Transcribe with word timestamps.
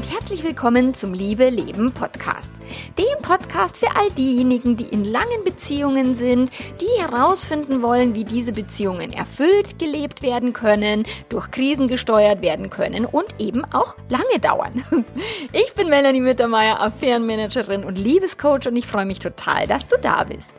und 0.00 0.10
herzlich 0.10 0.42
willkommen 0.42 0.94
zum 0.94 1.12
Liebe 1.12 1.50
Leben 1.50 1.92
Podcast. 1.92 2.50
Dem 2.98 3.22
Podcast 3.22 3.78
für 3.78 3.88
all 3.96 4.10
diejenigen, 4.12 4.76
die 4.76 4.84
in 4.84 5.04
langen 5.04 5.44
Beziehungen 5.44 6.14
sind, 6.14 6.50
die 6.80 7.02
herausfinden 7.02 7.82
wollen, 7.82 8.14
wie 8.14 8.24
diese 8.24 8.52
Beziehungen 8.52 9.12
erfüllt 9.12 9.78
gelebt 9.78 10.22
werden 10.22 10.52
können, 10.52 11.04
durch 11.28 11.50
Krisen 11.50 11.88
gesteuert 11.88 12.42
werden 12.42 12.70
können 12.70 13.04
und 13.06 13.26
eben 13.38 13.64
auch 13.72 13.96
lange 14.08 14.40
dauern. 14.40 14.84
Ich 15.52 15.74
bin 15.74 15.88
Melanie 15.88 16.20
Mittermeier, 16.20 16.80
Affärenmanagerin 16.80 17.84
und 17.84 17.96
Liebescoach 17.96 18.66
und 18.68 18.76
ich 18.76 18.86
freue 18.86 19.04
mich 19.04 19.18
total, 19.18 19.66
dass 19.66 19.86
du 19.86 19.96
da 19.98 20.24
bist. 20.24 20.50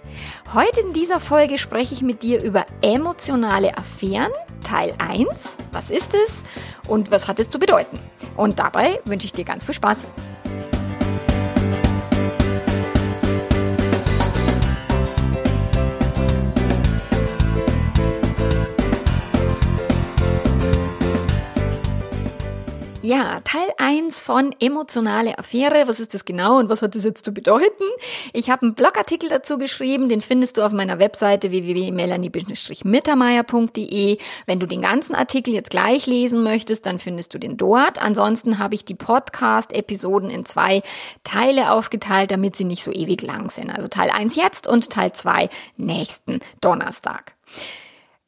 Heute 0.54 0.82
in 0.82 0.94
dieser 0.94 1.20
Folge 1.20 1.58
spreche 1.58 1.94
ich 1.94 2.02
mit 2.02 2.24
dir 2.24 2.42
über 2.44 2.66
emotionale 2.82 3.78
Affären, 3.78 4.32
Teil 4.64 4.94
1. 4.98 5.28
Was 5.72 5.90
ist 5.90 6.14
es 6.14 6.44
und 6.88 7.12
was 7.12 7.28
hat 7.28 7.40
es 7.40 7.50
zu 7.50 7.60
bedeuten? 7.60 8.00
Und 8.36 8.60
dabei 8.60 9.00
wünsche 9.06 9.26
ich 9.26 9.34
dir 9.34 9.46
ganz 9.46 9.64
viel 9.64 9.74
Spaß. 9.74 10.08
Ja, 23.04 23.40
Teil 23.44 23.68
1 23.80 24.20
von 24.20 24.54
emotionale 24.60 25.40
Affäre. 25.40 25.88
Was 25.88 26.00
ist 26.00 26.14
das 26.14 26.24
genau 26.24 26.60
und 26.60 26.70
was 26.70 26.84
hat 26.84 26.94
das 26.94 27.04
jetzt 27.04 27.26
zu 27.26 27.32
bedeuten? 27.32 27.84
Ich 28.32 28.52
habe 28.52 28.62
einen 28.62 28.76
Blogartikel 28.76 29.28
dazu 29.28 29.58
geschrieben, 29.58 30.08
den 30.08 30.22
findest 30.22 30.60
du 30.60 30.62
auf 30.62 30.72
meiner 30.72 31.00
Webseite 31.00 31.50
www.melanie-mittermeier.de. 31.50 34.18
Wenn 34.46 34.60
du 34.60 34.68
den 34.68 34.84
ganzen 34.84 35.16
Artikel 35.16 35.52
jetzt 35.52 35.72
gleich 35.72 36.06
lesen 36.06 36.44
möchtest, 36.44 36.86
dann 36.86 37.00
findest 37.00 37.34
du 37.34 37.40
den 37.40 37.58
dort. 37.58 38.00
Ansonsten 38.00 38.60
habe 38.60 38.76
ich 38.76 38.86
die 38.86 38.94
Podcast-Episoden 38.94 40.30
in 40.30 40.46
zwei 40.46 40.84
Teile 41.24 41.72
aufgeteilt, 41.72 42.30
damit 42.30 42.56
sie 42.56 42.66
nicht 42.66 42.84
so 42.84 42.92
ewig 42.92 43.24
lang 43.24 43.50
sind. 43.50 43.72
Also 43.72 43.88
Teil 43.88 44.12
1 44.12 44.36
jetzt 44.36 44.68
und 44.68 44.92
Teil 44.92 45.12
2 45.12 45.50
nächsten 45.76 46.40
Donnerstag. 46.62 47.34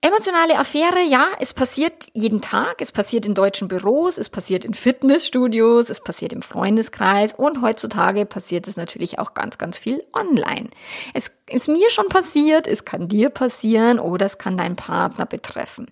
Emotionale 0.05 0.59
Affäre, 0.59 1.01
ja, 1.01 1.27
es 1.39 1.53
passiert 1.53 2.07
jeden 2.11 2.41
Tag, 2.41 2.81
es 2.81 2.91
passiert 2.91 3.25
in 3.25 3.33
deutschen 3.33 3.69
Büros, 3.69 4.17
es 4.17 4.27
passiert 4.27 4.65
in 4.65 4.73
Fitnessstudios, 4.73 5.89
es 5.89 6.01
passiert 6.01 6.33
im 6.33 6.41
Freundeskreis 6.41 7.33
und 7.33 7.61
heutzutage 7.61 8.25
passiert 8.25 8.67
es 8.67 8.75
natürlich 8.75 9.17
auch 9.17 9.33
ganz, 9.33 9.57
ganz 9.57 9.77
viel 9.77 10.03
online. 10.11 10.69
Es 11.13 11.31
ist 11.49 11.69
mir 11.69 11.89
schon 11.89 12.09
passiert, 12.09 12.67
es 12.67 12.83
kann 12.83 13.07
dir 13.07 13.29
passieren 13.29 13.97
oder 13.97 14.25
es 14.25 14.37
kann 14.37 14.57
deinen 14.57 14.75
Partner 14.75 15.25
betreffen. 15.25 15.87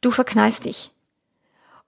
Du 0.00 0.10
verknallst 0.10 0.64
dich. 0.64 0.90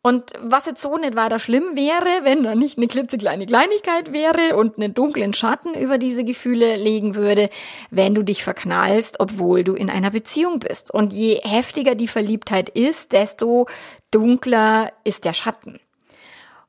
Und 0.04 0.32
was 0.40 0.66
jetzt 0.66 0.82
so 0.82 0.98
nicht 0.98 1.14
weiter 1.14 1.38
schlimm 1.38 1.76
wäre, 1.76 2.24
wenn 2.24 2.42
da 2.42 2.56
nicht 2.56 2.76
eine 2.76 2.88
klitzekleine 2.88 3.46
Kleinigkeit 3.46 4.12
wäre 4.12 4.56
und 4.56 4.76
einen 4.76 4.94
dunklen 4.94 5.32
Schatten 5.32 5.74
über 5.74 5.96
diese 5.96 6.24
Gefühle 6.24 6.76
legen 6.76 7.14
würde, 7.14 7.50
wenn 7.90 8.12
du 8.12 8.24
dich 8.24 8.42
verknallst, 8.42 9.20
obwohl 9.20 9.62
du 9.62 9.74
in 9.74 9.90
einer 9.90 10.10
Beziehung 10.10 10.58
bist. 10.58 10.92
Und 10.92 11.12
je 11.12 11.36
heftiger 11.44 11.94
die 11.94 12.08
Verliebtheit 12.08 12.68
ist, 12.68 13.12
desto 13.12 13.66
dunkler 14.10 14.92
ist 15.04 15.24
der 15.24 15.34
Schatten. 15.34 15.78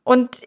Und 0.04 0.42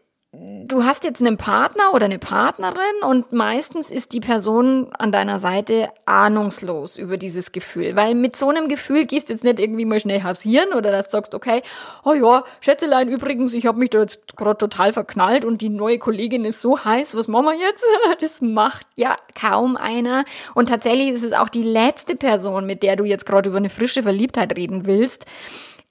du 0.66 0.84
hast 0.84 1.04
jetzt 1.04 1.20
einen 1.20 1.36
Partner 1.36 1.94
oder 1.94 2.06
eine 2.06 2.18
Partnerin 2.18 3.02
und 3.08 3.32
meistens 3.32 3.90
ist 3.90 4.12
die 4.12 4.20
Person 4.20 4.88
an 4.98 5.12
deiner 5.12 5.38
Seite 5.38 5.88
ahnungslos 6.04 6.98
über 6.98 7.16
dieses 7.16 7.52
Gefühl, 7.52 7.96
weil 7.96 8.14
mit 8.14 8.36
so 8.36 8.48
einem 8.48 8.68
Gefühl 8.68 9.06
gehst 9.06 9.28
du 9.28 9.32
jetzt 9.32 9.44
nicht 9.44 9.60
irgendwie 9.60 9.84
mal 9.84 10.00
schnell 10.00 10.22
hausieren 10.22 10.72
oder 10.74 10.90
dass 10.90 11.06
du 11.06 11.12
sagst, 11.12 11.34
okay, 11.34 11.62
oh 12.04 12.14
ja, 12.14 12.44
Schätzelein, 12.60 13.08
übrigens, 13.08 13.54
ich 13.54 13.66
habe 13.66 13.78
mich 13.78 13.90
da 13.90 14.00
jetzt 14.00 14.36
gerade 14.36 14.58
total 14.58 14.92
verknallt 14.92 15.44
und 15.44 15.62
die 15.62 15.68
neue 15.68 15.98
Kollegin 15.98 16.44
ist 16.44 16.60
so 16.60 16.84
heiß, 16.84 17.16
was 17.16 17.28
machen 17.28 17.46
wir 17.46 17.58
jetzt? 17.58 17.84
Das 18.20 18.40
macht 18.40 18.86
ja 18.94 19.16
kaum 19.38 19.76
einer 19.76 20.24
und 20.54 20.68
tatsächlich 20.68 21.10
ist 21.10 21.22
es 21.22 21.32
auch 21.32 21.48
die 21.48 21.62
letzte 21.62 22.16
Person, 22.16 22.66
mit 22.66 22.82
der 22.82 22.96
du 22.96 23.04
jetzt 23.04 23.26
gerade 23.26 23.50
über 23.50 23.58
eine 23.58 23.68
frische 23.68 24.02
Verliebtheit 24.02 24.56
reden 24.56 24.86
willst 24.86 25.26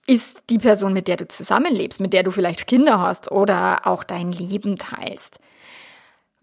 ist 0.07 0.43
die 0.49 0.59
Person, 0.59 0.93
mit 0.93 1.07
der 1.07 1.17
du 1.17 1.27
zusammenlebst, 1.27 1.99
mit 1.99 2.13
der 2.13 2.23
du 2.23 2.31
vielleicht 2.31 2.67
Kinder 2.67 2.99
hast 2.99 3.31
oder 3.31 3.87
auch 3.87 4.03
dein 4.03 4.31
Leben 4.31 4.77
teilst. 4.77 5.39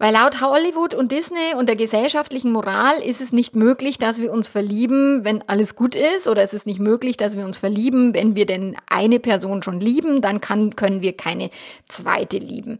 Weil 0.03 0.15
laut 0.15 0.41
Hollywood 0.41 0.93
und 0.93 1.13
Disney 1.13 1.55
und 1.57 1.69
der 1.69 1.77
gesellschaftlichen 1.77 2.51
Moral 2.51 3.01
ist 3.01 3.21
es 3.21 3.31
nicht 3.31 3.55
möglich, 3.55 3.97
dass 3.97 4.19
wir 4.19 4.33
uns 4.33 4.49
verlieben, 4.49 5.23
wenn 5.23 5.47
alles 5.47 5.77
gut 5.77 5.95
ist, 5.95 6.27
oder 6.27 6.41
es 6.41 6.53
ist 6.53 6.65
nicht 6.65 6.81
möglich, 6.81 7.15
dass 7.15 7.37
wir 7.37 7.45
uns 7.45 7.57
verlieben, 7.57 8.13
wenn 8.13 8.35
wir 8.35 8.45
denn 8.45 8.75
eine 8.89 9.21
Person 9.21 9.63
schon 9.63 9.79
lieben, 9.79 10.19
dann 10.19 10.41
kann, 10.41 10.75
können 10.75 11.01
wir 11.01 11.15
keine 11.15 11.51
zweite 11.87 12.37
lieben. 12.37 12.79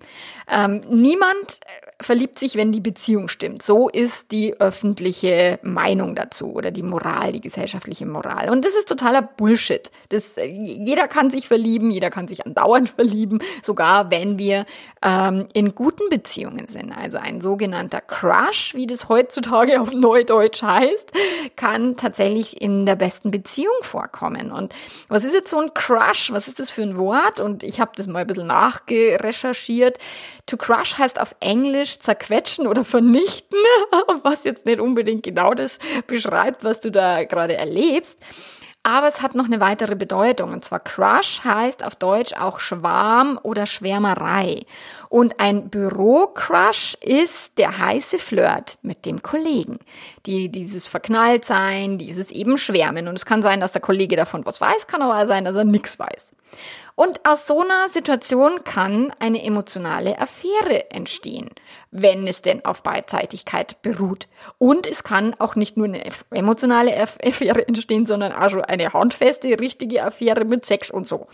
Ähm, 0.51 0.81
niemand 0.89 1.62
verliebt 2.01 2.38
sich, 2.38 2.56
wenn 2.56 2.72
die 2.72 2.81
Beziehung 2.81 3.28
stimmt. 3.28 3.63
So 3.63 3.89
ist 3.89 4.31
die 4.31 4.59
öffentliche 4.59 5.59
Meinung 5.63 6.16
dazu 6.16 6.53
oder 6.53 6.72
die 6.72 6.83
Moral, 6.83 7.31
die 7.31 7.41
gesellschaftliche 7.41 8.06
Moral. 8.06 8.50
Und 8.50 8.66
das 8.66 8.75
ist 8.75 8.89
totaler 8.89 9.22
Bullshit. 9.22 9.89
Das, 10.09 10.35
jeder 10.35 11.07
kann 11.07 11.29
sich 11.29 11.47
verlieben, 11.47 11.91
jeder 11.91 12.09
kann 12.09 12.28
sich 12.28 12.45
andauernd 12.45 12.89
verlieben, 12.95 13.39
sogar 13.62 14.12
wenn 14.12 14.38
wir 14.38 14.66
ähm, 15.03 15.47
in 15.53 15.73
guten 15.75 16.09
Beziehungen 16.09 16.67
sind. 16.67 16.91
Also 16.91 17.12
ein 17.19 17.41
sogenannter 17.41 18.01
Crush, 18.01 18.74
wie 18.75 18.88
das 18.88 19.09
heutzutage 19.09 19.81
auf 19.81 19.91
Neudeutsch 19.91 20.62
heißt, 20.62 21.12
kann 21.56 21.96
tatsächlich 21.96 22.62
in 22.62 22.85
der 22.85 22.96
besten 22.96 23.31
Beziehung 23.31 23.74
vorkommen. 23.81 24.51
Und 24.51 24.74
was 25.07 25.24
ist 25.24 25.34
jetzt 25.34 25.50
so 25.50 25.59
ein 25.59 25.74
Crush? 25.74 26.31
Was 26.31 26.47
ist 26.47 26.59
das 26.59 26.72
für 26.72 26.84
ein 26.84 26.97
Wort? 26.97 27.40
Und 27.40 27.63
ich 27.63 27.79
habe 27.79 27.91
das 27.96 28.07
mal 28.07 28.19
ein 28.19 28.28
bisschen 28.28 28.47
nachgerecherchiert. 28.47 29.97
To 30.46 30.57
crush 30.57 30.97
heißt 30.97 31.22
auf 31.22 31.35
Englisch 31.40 32.00
zerquetschen 32.00 32.68
oder 32.68 32.84
vernichten, 32.84 33.57
was 34.24 34.44
jetzt 34.44 34.66
nicht 34.66 34.81
unbedingt 34.81 35.24
genau 35.24 35.53
das 35.53 35.80
beschreibt, 36.07 36.63
was 36.63 36.81
du 36.81 36.91
da 36.91 37.24
gerade 37.24 37.56
erlebst. 37.56 38.18
Aber 38.85 39.07
es 39.07 39.21
hat 39.21 39.33
noch 39.33 39.45
eine 39.45 39.61
weitere 39.61 39.95
Bedeutung. 39.95 40.51
Und 40.51 40.66
zwar 40.66 40.81
Crush 40.81 41.41
heißt 41.45 41.85
auf 41.85 41.95
Deutsch 41.95 42.33
auch 42.33 42.59
Schwarm 42.59 43.39
oder 43.41 43.66
Schwärmerei. 43.66 44.66
Und 45.07 45.39
ein 45.39 45.69
Büro-Crush 45.69 46.97
ist 46.99 47.57
der 47.57 47.77
heiße 47.77 48.19
Flirt 48.19 48.77
mit 48.81 49.05
dem 49.05 49.23
Kollegen. 49.23 49.79
Die, 50.25 50.49
dieses 50.49 50.89
Verknalltsein, 50.89 51.97
dieses 51.97 52.29
eben 52.29 52.57
Schwärmen. 52.57 53.07
Und 53.07 53.16
es 53.16 53.25
kann 53.25 53.41
sein, 53.41 53.61
dass 53.61 53.71
der 53.71 53.81
Kollege 53.81 54.17
davon 54.17 54.45
was 54.45 54.59
weiß, 54.59 54.88
kann 54.88 55.01
aber 55.01 55.25
sein, 55.25 55.45
dass 55.45 55.55
er 55.55 55.63
nichts 55.63 55.97
weiß. 55.97 56.33
Und 56.95 57.25
aus 57.25 57.47
so 57.47 57.61
einer 57.61 57.89
Situation 57.89 58.63
kann 58.63 59.11
eine 59.19 59.44
emotionale 59.44 60.19
Affäre 60.19 60.91
entstehen, 60.91 61.50
wenn 61.89 62.27
es 62.27 62.44
denn 62.44 62.63
auf 62.65 62.83
Beidseitigkeit 62.83 63.81
beruht. 63.81 64.27
Und 64.59 64.85
es 64.85 65.03
kann 65.03 65.33
auch 65.39 65.55
nicht 65.55 65.75
nur 65.75 65.88
eine 65.88 66.03
emotionale 66.29 66.95
Affäre 66.95 67.67
entstehen, 67.67 68.05
sondern 68.05 68.31
auch 68.31 68.50
schon 68.50 68.63
eine 68.73 68.94
handfeste, 68.94 69.59
richtige 69.59 70.03
Affäre 70.03 70.45
mit 70.45 70.66
Sex 70.66 70.91
und 70.91 71.07
so. 71.07 71.28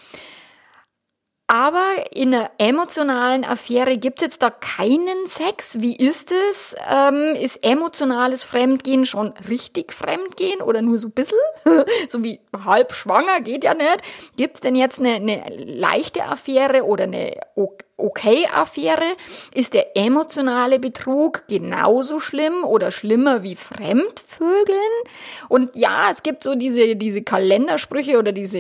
Aber 1.52 1.84
in 2.14 2.32
einer 2.32 2.52
emotionalen 2.60 3.44
Affäre 3.44 3.98
gibt 3.98 4.20
es 4.20 4.26
jetzt 4.26 4.44
da 4.44 4.52
keinen 4.52 5.26
Sex. 5.26 5.82
Wie 5.82 5.96
ist 5.96 6.32
es? 6.32 6.76
Ähm, 6.88 7.34
ist 7.34 7.64
emotionales 7.64 8.44
Fremdgehen 8.44 9.08
schon 9.08 9.34
richtig 9.50 9.92
Fremdgehen 9.92 10.62
oder 10.62 10.84
nur 10.84 11.00
so 11.00 11.08
ein 11.08 11.12
bisschen? 11.12 11.40
so 12.08 12.24
wie 12.24 12.40
halb 12.64 12.94
schwanger 12.94 13.42
geht 13.42 13.64
ja 13.64 13.74
nicht. 13.74 13.98
Gibt 14.38 14.56
es 14.56 14.62
denn 14.62 14.76
jetzt 14.76 15.00
eine, 15.00 15.16
eine 15.16 15.50
leichte 15.50 16.24
Affäre 16.24 16.84
oder 16.84 17.06
eine 17.06 17.36
Okay-Affäre? 18.00 19.16
Ist 19.54 19.74
der 19.74 19.98
emotionale 19.98 20.80
Betrug 20.80 21.44
genauso 21.48 22.20
schlimm 22.20 22.64
oder 22.64 22.92
schlimmer 22.92 23.44
wie 23.44 23.56
Fremdvögeln? 23.56 24.78
Und 25.48 25.76
ja, 25.76 26.10
es 26.12 26.24
gibt 26.24 26.44
so 26.44 26.56
diese, 26.56 26.96
diese 26.96 27.22
Kalendersprüche 27.22 28.18
oder 28.18 28.32
diese 28.32 28.60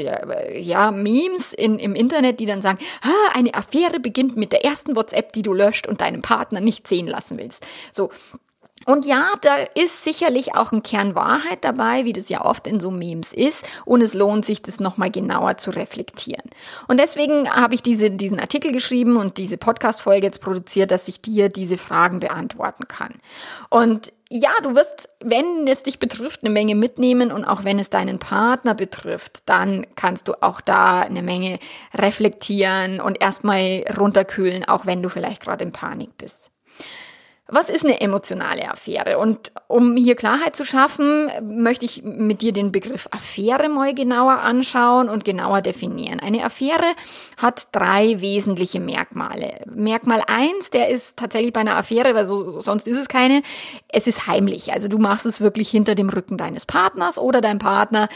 ja, 0.57 0.91
Memes 0.91 1.53
in, 1.53 1.79
im 1.79 1.95
Internet, 1.95 2.39
die 2.39 2.45
dann 2.45 2.61
sagen, 2.61 2.79
ah, 3.01 3.31
eine 3.33 3.53
Affäre 3.53 3.99
beginnt 3.99 4.37
mit 4.37 4.51
der 4.51 4.65
ersten 4.65 4.95
WhatsApp, 4.95 5.33
die 5.33 5.41
du 5.41 5.53
löscht 5.53 5.87
und 5.87 6.01
deinem 6.01 6.21
Partner 6.21 6.61
nicht 6.61 6.87
sehen 6.87 7.07
lassen 7.07 7.37
willst. 7.37 7.65
So, 7.91 8.09
und 8.89 9.05
ja, 9.05 9.33
da 9.41 9.55
ist 9.75 10.03
sicherlich 10.03 10.55
auch 10.55 10.71
ein 10.71 10.81
Kern 10.81 11.13
Wahrheit 11.13 11.63
dabei, 11.63 12.05
wie 12.05 12.13
das 12.13 12.27
ja 12.27 12.43
oft 12.43 12.65
in 12.65 12.79
so 12.79 12.89
Memes 12.89 13.33
ist. 13.33 13.63
Und 13.85 14.01
es 14.01 14.15
lohnt 14.15 14.45
sich, 14.45 14.63
das 14.63 14.79
nochmal 14.79 15.11
genauer 15.11 15.57
zu 15.57 15.69
reflektieren. 15.69 16.49
Und 16.87 16.99
deswegen 16.99 17.47
habe 17.51 17.75
ich 17.75 17.83
diese, 17.83 18.09
diesen 18.09 18.39
Artikel 18.39 18.71
geschrieben 18.71 19.17
und 19.17 19.37
diese 19.37 19.57
Podcast-Folge 19.57 20.25
jetzt 20.25 20.41
produziert, 20.41 20.89
dass 20.89 21.07
ich 21.07 21.21
dir 21.21 21.49
diese 21.49 21.77
Fragen 21.77 22.19
beantworten 22.19 22.87
kann. 22.87 23.13
Und 23.69 24.11
ja, 24.31 24.49
du 24.63 24.73
wirst, 24.73 25.07
wenn 25.23 25.67
es 25.67 25.83
dich 25.83 25.99
betrifft, 25.99 26.43
eine 26.43 26.49
Menge 26.49 26.73
mitnehmen 26.73 27.31
und 27.31 27.45
auch 27.45 27.63
wenn 27.63 27.77
es 27.77 27.91
deinen 27.91 28.17
Partner 28.17 28.73
betrifft, 28.73 29.43
dann 29.45 29.85
kannst 29.95 30.27
du 30.27 30.33
auch 30.41 30.61
da 30.61 31.01
eine 31.01 31.21
Menge 31.21 31.59
reflektieren 31.93 33.01
und 33.01 33.21
erstmal 33.21 33.85
runterkühlen, 33.95 34.65
auch 34.65 34.87
wenn 34.87 35.03
du 35.03 35.09
vielleicht 35.09 35.43
gerade 35.43 35.63
in 35.63 35.73
Panik 35.73 36.17
bist. 36.17 36.49
Was 37.51 37.71
ist 37.71 37.83
eine 37.83 37.99
emotionale 37.99 38.69
Affäre? 38.69 39.17
Und 39.17 39.51
um 39.67 39.95
hier 39.95 40.15
Klarheit 40.15 40.55
zu 40.55 40.63
schaffen, 40.63 41.31
möchte 41.41 41.83
ich 41.83 42.03
mit 42.03 42.43
dir 42.43 42.51
den 42.51 42.71
Begriff 42.71 43.07
Affäre 43.09 43.69
mal 43.69 43.95
genauer 43.95 44.39
anschauen 44.39 45.09
und 45.09 45.25
genauer 45.25 45.63
definieren. 45.63 46.19
Eine 46.19 46.43
Affäre 46.43 46.85
hat 47.37 47.69
drei 47.71 48.21
wesentliche 48.21 48.79
Merkmale. 48.79 49.61
Merkmal 49.65 50.21
eins, 50.27 50.69
der 50.69 50.89
ist 50.89 51.17
tatsächlich 51.17 51.51
bei 51.51 51.61
einer 51.61 51.75
Affäre, 51.75 52.13
weil 52.13 52.27
so, 52.27 52.59
sonst 52.59 52.87
ist 52.87 52.97
es 52.97 53.07
keine, 53.07 53.41
es 53.87 54.05
ist 54.05 54.27
heimlich. 54.27 54.71
Also 54.71 54.87
du 54.87 54.99
machst 54.99 55.25
es 55.25 55.41
wirklich 55.41 55.69
hinter 55.69 55.95
dem 55.95 56.09
Rücken 56.09 56.37
deines 56.37 56.67
Partners 56.67 57.17
oder 57.17 57.41
dein 57.41 57.57
Partner 57.57 58.09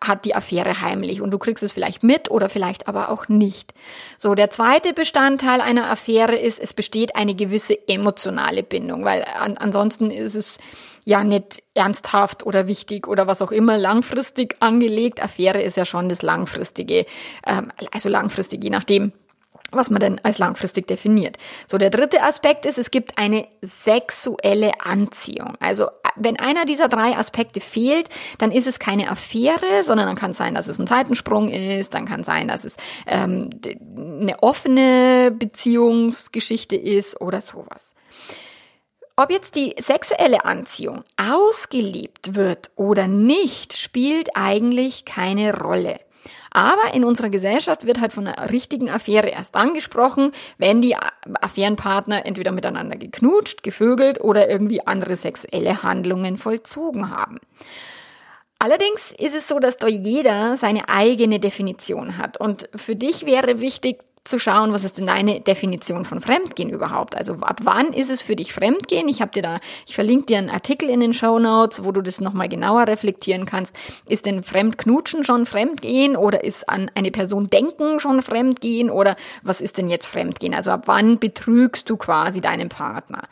hat 0.00 0.24
die 0.24 0.34
Affäre 0.34 0.80
heimlich 0.80 1.20
und 1.20 1.30
du 1.30 1.38
kriegst 1.38 1.62
es 1.62 1.72
vielleicht 1.72 2.02
mit 2.02 2.28
oder 2.28 2.48
vielleicht 2.48 2.88
aber 2.88 3.08
auch 3.08 3.28
nicht. 3.28 3.72
So, 4.18 4.34
der 4.34 4.50
zweite 4.50 4.94
Bestandteil 4.94 5.60
einer 5.60 5.88
Affäre 5.88 6.34
ist, 6.34 6.58
es 6.58 6.72
besteht 6.74 7.14
eine 7.14 7.36
gewisse 7.36 7.78
emotionale 7.86 8.31
emotionale 8.32 8.62
Bindung, 8.62 9.04
weil 9.04 9.24
an, 9.24 9.56
ansonsten 9.58 10.10
ist 10.10 10.34
es 10.34 10.58
ja 11.04 11.24
nicht 11.24 11.62
ernsthaft 11.74 12.46
oder 12.46 12.66
wichtig 12.66 13.08
oder 13.08 13.26
was 13.26 13.42
auch 13.42 13.52
immer 13.52 13.76
langfristig 13.76 14.56
angelegt. 14.60 15.22
Affäre 15.22 15.60
ist 15.62 15.76
ja 15.76 15.84
schon 15.84 16.08
das 16.08 16.22
langfristige, 16.22 17.06
ähm, 17.46 17.72
also 17.92 18.08
langfristig, 18.08 18.62
je 18.62 18.70
nachdem, 18.70 19.12
was 19.72 19.90
man 19.90 20.00
denn 20.00 20.20
als 20.22 20.38
langfristig 20.38 20.86
definiert. 20.86 21.36
So, 21.66 21.78
der 21.78 21.90
dritte 21.90 22.22
Aspekt 22.22 22.66
ist, 22.66 22.78
es 22.78 22.90
gibt 22.90 23.18
eine 23.18 23.46
sexuelle 23.62 24.72
Anziehung. 24.84 25.54
Also, 25.60 25.88
wenn 26.16 26.38
einer 26.38 26.64
dieser 26.64 26.88
drei 26.88 27.16
Aspekte 27.16 27.60
fehlt, 27.60 28.08
dann 28.38 28.52
ist 28.52 28.66
es 28.66 28.78
keine 28.78 29.10
Affäre, 29.10 29.82
sondern 29.82 30.06
dann 30.06 30.16
kann 30.16 30.32
es 30.32 30.36
sein, 30.36 30.54
dass 30.54 30.68
es 30.68 30.78
ein 30.78 30.86
Zeitensprung 30.86 31.48
ist, 31.48 31.94
dann 31.94 32.06
kann 32.06 32.24
sein, 32.24 32.48
dass 32.48 32.64
es 32.64 32.76
ähm, 33.06 33.50
eine 33.96 34.42
offene 34.42 35.32
Beziehungsgeschichte 35.36 36.76
ist 36.76 37.20
oder 37.20 37.40
sowas. 37.40 37.94
Ob 39.16 39.30
jetzt 39.30 39.56
die 39.56 39.74
sexuelle 39.78 40.44
Anziehung 40.46 41.04
ausgelebt 41.16 42.34
wird 42.34 42.70
oder 42.76 43.06
nicht, 43.06 43.76
spielt 43.76 44.30
eigentlich 44.34 45.04
keine 45.04 45.54
Rolle. 45.58 46.00
Aber 46.52 46.92
in 46.92 47.04
unserer 47.04 47.30
Gesellschaft 47.30 47.86
wird 47.86 48.00
halt 48.00 48.12
von 48.12 48.26
einer 48.26 48.50
richtigen 48.50 48.90
Affäre 48.90 49.28
erst 49.28 49.56
angesprochen, 49.56 50.32
wenn 50.58 50.82
die 50.82 50.96
Affärenpartner 51.40 52.26
entweder 52.26 52.52
miteinander 52.52 52.96
geknutscht, 52.96 53.62
gevögelt 53.62 54.20
oder 54.20 54.50
irgendwie 54.50 54.86
andere 54.86 55.16
sexuelle 55.16 55.82
Handlungen 55.82 56.36
vollzogen 56.36 57.10
haben. 57.10 57.38
Allerdings 58.58 59.12
ist 59.18 59.34
es 59.34 59.48
so, 59.48 59.58
dass 59.58 59.78
da 59.78 59.88
jeder 59.88 60.56
seine 60.56 60.88
eigene 60.88 61.40
Definition 61.40 62.16
hat. 62.16 62.36
Und 62.36 62.68
für 62.76 62.94
dich 62.94 63.26
wäre 63.26 63.60
wichtig 63.60 63.98
zu 64.24 64.38
schauen, 64.38 64.72
was 64.72 64.84
ist 64.84 64.98
denn 64.98 65.06
deine 65.06 65.40
Definition 65.40 66.04
von 66.04 66.20
Fremdgehen 66.20 66.70
überhaupt? 66.70 67.16
Also 67.16 67.34
ab 67.40 67.60
wann 67.64 67.92
ist 67.92 68.10
es 68.10 68.22
für 68.22 68.36
dich 68.36 68.52
Fremdgehen? 68.52 69.08
Ich 69.08 69.20
habe 69.20 69.32
dir 69.32 69.42
da, 69.42 69.58
ich 69.86 69.96
verlinke 69.96 70.26
dir 70.26 70.38
einen 70.38 70.50
Artikel 70.50 70.88
in 70.88 71.00
den 71.00 71.12
Show 71.12 71.40
Notes, 71.40 71.84
wo 71.84 71.90
du 71.90 72.02
das 72.02 72.20
nochmal 72.20 72.48
genauer 72.48 72.86
reflektieren 72.86 73.46
kannst. 73.46 73.74
Ist 74.06 74.26
denn 74.26 74.44
Fremdknutschen 74.44 75.24
schon 75.24 75.44
Fremdgehen 75.44 76.16
oder 76.16 76.44
ist 76.44 76.68
an 76.68 76.88
eine 76.94 77.10
Person 77.10 77.50
denken 77.50 77.98
schon 77.98 78.22
Fremdgehen 78.22 78.90
oder 78.90 79.16
was 79.42 79.60
ist 79.60 79.78
denn 79.78 79.88
jetzt 79.88 80.06
Fremdgehen? 80.06 80.54
Also 80.54 80.70
ab 80.70 80.82
wann 80.86 81.18
betrügst 81.18 81.90
du 81.90 81.96
quasi 81.96 82.40
deinen 82.40 82.68
Partner? 82.68 83.24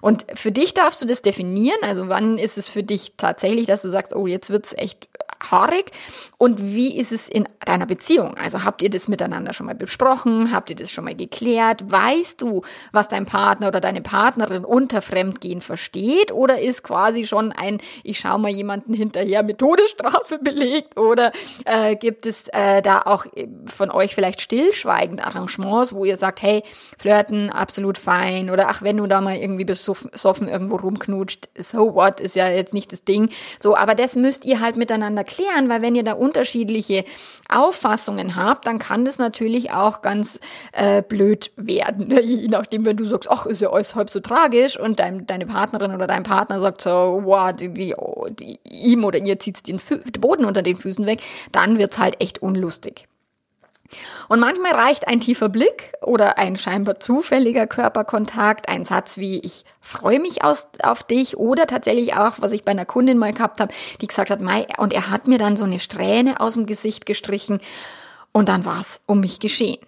Und 0.00 0.26
für 0.34 0.52
dich 0.52 0.74
darfst 0.74 1.02
du 1.02 1.06
das 1.06 1.22
definieren. 1.22 1.78
Also 1.82 2.08
wann 2.08 2.38
ist 2.38 2.56
es 2.56 2.68
für 2.68 2.84
dich 2.84 3.14
tatsächlich, 3.16 3.66
dass 3.66 3.82
du 3.82 3.88
sagst, 3.88 4.14
oh, 4.14 4.28
jetzt 4.28 4.50
wird's 4.50 4.74
echt 4.74 5.08
haarig? 5.50 5.90
Und 6.38 6.60
wie 6.62 6.96
ist 6.96 7.12
es 7.12 7.28
in 7.28 7.48
deiner 7.64 7.86
Beziehung? 7.86 8.36
Also 8.36 8.64
habt 8.64 8.82
ihr 8.82 8.90
das 8.90 9.08
miteinander 9.08 9.52
schon 9.52 9.66
mal 9.66 9.74
besprochen? 9.74 10.52
Habt 10.52 10.70
ihr 10.70 10.76
das 10.76 10.90
schon 10.90 11.04
mal 11.04 11.14
geklärt? 11.14 11.90
Weißt 11.90 12.40
du, 12.40 12.62
was 12.92 13.08
dein 13.08 13.26
Partner 13.26 13.68
oder 13.68 13.80
deine 13.80 14.02
Partnerin 14.02 14.64
unter 14.64 15.02
Fremdgehen 15.02 15.60
versteht? 15.60 16.32
Oder 16.32 16.60
ist 16.60 16.82
quasi 16.82 17.26
schon 17.26 17.52
ein, 17.52 17.78
ich 18.02 18.18
schau 18.18 18.38
mal 18.38 18.50
jemanden 18.50 18.94
hinterher 18.94 19.42
mit 19.42 19.58
Todesstrafe 19.58 20.38
belegt? 20.42 20.98
Oder 20.98 21.32
äh, 21.64 21.96
gibt 21.96 22.26
es 22.26 22.48
äh, 22.48 22.82
da 22.82 23.02
auch 23.02 23.26
äh, 23.34 23.48
von 23.66 23.90
euch 23.90 24.14
vielleicht 24.14 24.40
stillschweigend 24.40 25.24
Arrangements, 25.24 25.92
wo 25.92 26.04
ihr 26.04 26.16
sagt, 26.16 26.42
hey, 26.42 26.62
flirten, 26.98 27.50
absolut 27.50 27.98
fein. 27.98 28.50
Oder 28.50 28.68
ach, 28.68 28.82
wenn 28.82 28.96
du 28.96 29.06
da 29.06 29.20
mal 29.20 29.36
irgendwie 29.36 29.64
besoffen 29.64 30.48
irgendwo 30.48 30.76
rumknutscht, 30.76 31.48
so 31.58 31.94
what, 31.94 32.20
ist 32.20 32.36
ja 32.36 32.48
jetzt 32.48 32.74
nicht 32.74 32.92
das 32.92 33.04
Ding. 33.04 33.30
So, 33.58 33.76
aber 33.76 33.94
das 33.94 34.16
müsst 34.16 34.44
ihr 34.44 34.60
halt 34.60 34.76
miteinander 34.76 35.24
klären, 35.26 35.68
weil 35.68 35.82
wenn 35.82 35.94
ihr 35.94 36.04
da 36.04 36.14
unterschiedliche 36.14 37.04
Auffassungen 37.48 38.36
habt, 38.36 38.66
dann 38.66 38.78
kann 38.78 39.04
das 39.04 39.18
natürlich 39.18 39.72
auch 39.72 40.02
ganz 40.02 40.40
äh, 40.72 41.02
blöd 41.02 41.52
werden. 41.56 42.10
Je 42.22 42.48
nachdem, 42.48 42.84
wenn 42.84 42.96
du 42.96 43.04
sagst, 43.04 43.30
ach, 43.30 43.46
ist 43.46 43.60
ja 43.60 43.70
alles 43.70 43.94
halb 43.94 44.10
so 44.10 44.20
tragisch 44.20 44.78
und 44.78 45.00
dein, 45.00 45.26
deine 45.26 45.46
Partnerin 45.46 45.94
oder 45.94 46.06
dein 46.06 46.22
Partner 46.22 46.60
sagt 46.60 46.80
so, 46.80 47.20
wow, 47.24 47.52
die, 47.52 47.68
die, 47.68 47.94
die, 48.30 48.58
ihm 48.64 49.04
oder 49.04 49.18
ihr 49.18 49.38
zieht 49.38 49.66
den, 49.68 49.80
den 49.90 50.20
Boden 50.20 50.44
unter 50.44 50.62
den 50.62 50.76
Füßen 50.76 51.06
weg, 51.06 51.20
dann 51.52 51.78
wird's 51.78 51.98
halt 51.98 52.20
echt 52.20 52.40
unlustig. 52.40 53.06
Und 54.28 54.40
manchmal 54.40 54.72
reicht 54.72 55.08
ein 55.08 55.20
tiefer 55.20 55.48
Blick 55.48 55.92
oder 56.02 56.38
ein 56.38 56.56
scheinbar 56.56 57.00
zufälliger 57.00 57.66
Körperkontakt, 57.66 58.68
ein 58.68 58.84
Satz 58.84 59.16
wie 59.18 59.38
ich 59.38 59.64
freue 59.80 60.20
mich 60.20 60.42
aus, 60.42 60.68
auf 60.82 61.02
dich 61.02 61.36
oder 61.36 61.66
tatsächlich 61.66 62.14
auch, 62.14 62.36
was 62.40 62.52
ich 62.52 62.64
bei 62.64 62.72
einer 62.72 62.86
Kundin 62.86 63.18
mal 63.18 63.32
gehabt 63.32 63.60
habe, 63.60 63.72
die 64.00 64.06
gesagt 64.06 64.30
hat, 64.30 64.40
Mai, 64.40 64.66
und 64.78 64.92
er 64.92 65.10
hat 65.10 65.28
mir 65.28 65.38
dann 65.38 65.56
so 65.56 65.64
eine 65.64 65.80
Strähne 65.80 66.40
aus 66.40 66.54
dem 66.54 66.66
Gesicht 66.66 67.06
gestrichen 67.06 67.60
und 68.32 68.48
dann 68.48 68.64
war 68.64 68.80
es 68.80 69.00
um 69.06 69.20
mich 69.20 69.40
geschehen. 69.40 69.78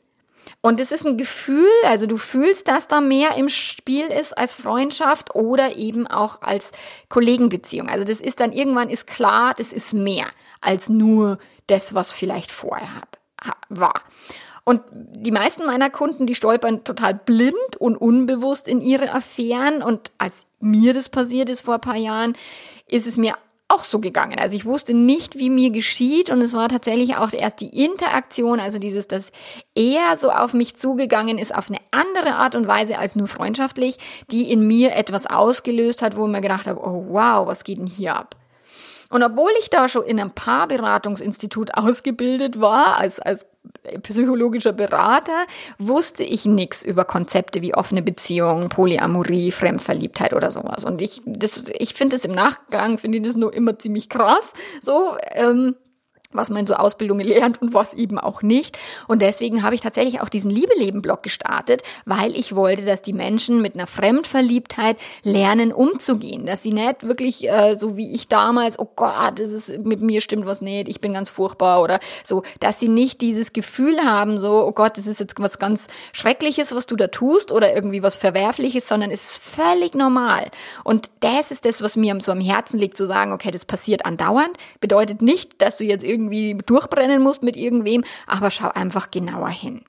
Und 0.60 0.80
es 0.80 0.90
ist 0.90 1.06
ein 1.06 1.16
Gefühl, 1.16 1.68
also 1.84 2.06
du 2.06 2.16
fühlst, 2.16 2.66
dass 2.66 2.88
da 2.88 3.00
mehr 3.00 3.36
im 3.36 3.48
Spiel 3.48 4.06
ist 4.06 4.36
als 4.36 4.54
Freundschaft 4.54 5.34
oder 5.34 5.76
eben 5.76 6.06
auch 6.06 6.42
als 6.42 6.72
Kollegenbeziehung. 7.08 7.88
Also 7.88 8.04
das 8.04 8.20
ist 8.20 8.40
dann 8.40 8.52
irgendwann 8.52 8.90
ist 8.90 9.06
klar, 9.06 9.54
das 9.54 9.72
ist 9.72 9.94
mehr 9.94 10.26
als 10.60 10.88
nur 10.88 11.38
das, 11.68 11.94
was 11.94 12.12
vielleicht 12.12 12.50
vorher 12.50 12.94
hat 12.96 13.07
war. 13.68 14.02
Und 14.64 14.82
die 14.92 15.30
meisten 15.30 15.64
meiner 15.64 15.88
Kunden, 15.88 16.26
die 16.26 16.34
stolpern 16.34 16.84
total 16.84 17.14
blind 17.14 17.76
und 17.78 17.96
unbewusst 17.96 18.68
in 18.68 18.82
ihre 18.82 19.12
Affären. 19.12 19.82
Und 19.82 20.12
als 20.18 20.44
mir 20.60 20.92
das 20.92 21.08
passiert 21.08 21.48
ist 21.48 21.62
vor 21.62 21.74
ein 21.74 21.80
paar 21.80 21.96
Jahren, 21.96 22.36
ist 22.86 23.06
es 23.06 23.16
mir 23.16 23.34
auch 23.68 23.84
so 23.84 23.98
gegangen. 23.98 24.38
Also 24.38 24.56
ich 24.56 24.64
wusste 24.64 24.94
nicht, 24.94 25.36
wie 25.38 25.50
mir 25.50 25.70
geschieht 25.70 26.30
und 26.30 26.40
es 26.40 26.54
war 26.54 26.68
tatsächlich 26.70 27.16
auch 27.16 27.32
erst 27.32 27.60
die 27.60 27.84
Interaktion, 27.84 28.60
also 28.60 28.78
dieses, 28.78 29.08
dass 29.08 29.30
er 29.74 30.16
so 30.16 30.30
auf 30.30 30.54
mich 30.54 30.76
zugegangen 30.76 31.38
ist 31.38 31.54
auf 31.54 31.68
eine 31.68 31.78
andere 31.90 32.36
Art 32.36 32.54
und 32.54 32.66
Weise 32.66 32.98
als 32.98 33.14
nur 33.14 33.28
freundschaftlich, 33.28 33.98
die 34.30 34.50
in 34.50 34.66
mir 34.66 34.94
etwas 34.94 35.26
ausgelöst 35.26 36.00
hat, 36.00 36.16
wo 36.16 36.24
ich 36.24 36.32
mir 36.32 36.40
gedacht 36.40 36.66
habe, 36.66 36.80
oh 36.80 37.06
wow, 37.10 37.46
was 37.46 37.62
geht 37.62 37.78
denn 37.78 37.86
hier 37.86 38.16
ab? 38.16 38.36
Und 39.10 39.22
obwohl 39.22 39.50
ich 39.60 39.70
da 39.70 39.88
schon 39.88 40.04
in 40.04 40.20
einem 40.20 40.32
Paarberatungsinstitut 40.32 41.74
ausgebildet 41.74 42.60
war, 42.60 42.98
als, 42.98 43.20
als 43.20 43.46
psychologischer 44.02 44.72
Berater, 44.72 45.46
wusste 45.78 46.24
ich 46.24 46.44
nichts 46.44 46.84
über 46.84 47.04
Konzepte 47.04 47.62
wie 47.62 47.74
offene 47.74 48.02
Beziehungen, 48.02 48.68
Polyamorie, 48.68 49.50
Fremdverliebtheit 49.50 50.34
oder 50.34 50.50
sowas. 50.50 50.84
Und 50.84 51.00
ich, 51.00 51.22
das, 51.24 51.64
ich 51.78 51.94
finde 51.94 52.16
es 52.16 52.24
im 52.24 52.32
Nachgang, 52.32 52.98
finde 52.98 53.18
ich 53.18 53.24
das 53.24 53.36
nur 53.36 53.52
immer 53.54 53.78
ziemlich 53.78 54.08
krass. 54.08 54.52
So, 54.80 55.16
ähm, 55.32 55.74
was 56.30 56.50
man 56.50 56.60
in 56.60 56.66
so 56.66 56.74
Ausbildungen 56.74 57.26
lernt 57.26 57.62
und 57.62 57.72
was 57.72 57.94
eben 57.94 58.18
auch 58.18 58.42
nicht. 58.42 58.78
Und 59.06 59.22
deswegen 59.22 59.62
habe 59.62 59.74
ich 59.74 59.80
tatsächlich 59.80 60.20
auch 60.20 60.28
diesen 60.28 60.50
Liebeleben-Blog 60.50 61.22
gestartet, 61.22 61.82
weil 62.04 62.36
ich 62.36 62.54
wollte, 62.54 62.84
dass 62.84 63.00
die 63.00 63.14
Menschen 63.14 63.62
mit 63.62 63.74
einer 63.74 63.86
Fremdverliebtheit 63.86 64.98
lernen 65.22 65.72
umzugehen. 65.72 66.44
Dass 66.44 66.62
sie 66.62 66.72
nicht 66.72 67.04
wirklich 67.04 67.48
äh, 67.48 67.76
so 67.76 67.96
wie 67.96 68.12
ich 68.12 68.28
damals, 68.28 68.78
oh 68.78 68.90
Gott, 68.94 69.40
das 69.40 69.54
ist, 69.54 69.78
mit 69.78 70.02
mir 70.02 70.20
stimmt 70.20 70.44
was 70.44 70.60
nicht, 70.60 70.90
ich 70.90 71.00
bin 71.00 71.14
ganz 71.14 71.30
furchtbar 71.30 71.80
oder 71.80 71.98
so, 72.24 72.42
dass 72.60 72.78
sie 72.78 72.88
nicht 72.88 73.22
dieses 73.22 73.54
Gefühl 73.54 73.98
haben, 74.04 74.36
so, 74.36 74.66
oh 74.66 74.72
Gott, 74.72 74.98
das 74.98 75.06
ist 75.06 75.20
jetzt 75.20 75.34
was 75.38 75.58
ganz 75.58 75.88
Schreckliches, 76.12 76.74
was 76.74 76.86
du 76.86 76.96
da 76.96 77.06
tust 77.06 77.52
oder 77.52 77.74
irgendwie 77.74 78.02
was 78.02 78.16
Verwerfliches, 78.16 78.86
sondern 78.86 79.10
es 79.10 79.24
ist 79.24 79.42
völlig 79.42 79.94
normal. 79.94 80.50
Und 80.84 81.10
das 81.20 81.50
ist 81.50 81.64
das, 81.64 81.80
was 81.80 81.96
mir 81.96 82.14
so 82.20 82.32
am 82.32 82.40
Herzen 82.42 82.78
liegt, 82.78 82.98
zu 82.98 83.06
sagen, 83.06 83.32
okay, 83.32 83.50
das 83.50 83.64
passiert 83.64 84.04
andauernd, 84.04 84.58
bedeutet 84.80 85.22
nicht, 85.22 85.62
dass 85.62 85.78
du 85.78 85.84
jetzt 85.84 86.04
irgendwie 86.04 86.17
irgendwie 86.18 86.54
durchbrennen 86.54 87.22
musst 87.22 87.42
mit 87.42 87.56
irgendwem, 87.56 88.04
aber 88.26 88.50
schau 88.50 88.68
einfach 88.68 89.10
genauer 89.10 89.50
hin. 89.50 89.84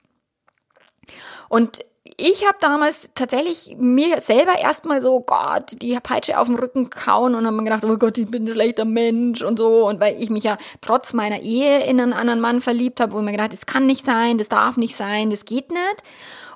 Und 1.49 1.79
ich 2.19 2.45
habe 2.45 2.57
damals 2.59 3.09
tatsächlich 3.15 3.75
mir 3.79 4.19
selber 4.19 4.59
erstmal 4.59 5.01
so, 5.01 5.21
Gott, 5.21 5.81
die 5.81 5.97
Peitsche 6.01 6.37
auf 6.37 6.47
den 6.47 6.57
Rücken 6.57 6.89
kauen 6.89 7.33
und 7.33 7.45
habe 7.45 7.55
mir 7.55 7.63
gedacht, 7.63 7.85
oh 7.85 7.97
Gott, 7.97 8.17
ich 8.17 8.29
bin 8.29 8.45
ein 8.45 8.51
schlechter 8.51 8.85
Mensch 8.85 9.41
und 9.41 9.57
so. 9.57 9.87
Und 9.87 9.99
weil 9.99 10.21
ich 10.21 10.29
mich 10.29 10.43
ja 10.43 10.57
trotz 10.81 11.13
meiner 11.13 11.41
Ehe 11.41 11.85
in 11.85 11.99
einen 11.99 12.13
anderen 12.13 12.41
Mann 12.41 12.61
verliebt 12.61 12.99
habe, 12.99 13.13
wo 13.13 13.19
ich 13.19 13.25
mir 13.25 13.31
gedacht, 13.31 13.53
das 13.53 13.65
kann 13.65 13.85
nicht 13.85 14.03
sein, 14.03 14.37
das 14.37 14.49
darf 14.49 14.75
nicht 14.75 14.95
sein, 14.95 15.29
das 15.29 15.45
geht 15.45 15.71
nicht. 15.71 16.03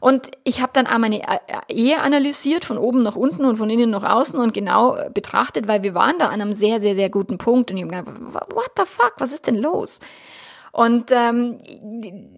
Und 0.02 0.32
ich 0.44 0.62
habe 0.62 0.72
dann 0.74 0.86
auch 0.86 0.98
meine 0.98 1.22
äh, 1.22 1.40
Ehe 1.70 2.02
analysiert, 2.02 2.66
von 2.66 2.78
oben 2.78 3.04
nach 3.04 3.16
unten 3.16 3.46
und 3.46 3.56
von 3.56 3.70
innen 3.70 3.92
nach 3.92 4.04
außen 4.04 4.38
und 4.38 4.54
genau 4.54 4.98
äh, 4.98 5.10
betrachtet, 5.14 5.70
weil 5.70 5.82
wir 5.82 5.94
waren 5.94 6.20
da 6.20 6.26
an 6.26 6.42
einem 6.42 6.54
sehr, 6.54 6.82
sehr, 6.82 6.94
sehr 6.94 7.10
guten 7.10 7.38
Punkt. 7.38 7.72
Und 7.72 7.78
ich 7.78 7.84
habe 7.84 8.12
gedacht, 8.12 8.54
what 8.54 8.72
the 8.78 8.84
fuck, 8.86 9.14
was 9.20 9.32
ist 9.32 9.48
denn 9.48 9.56
los? 9.56 10.02
Und 10.74 11.12
ähm, 11.12 11.60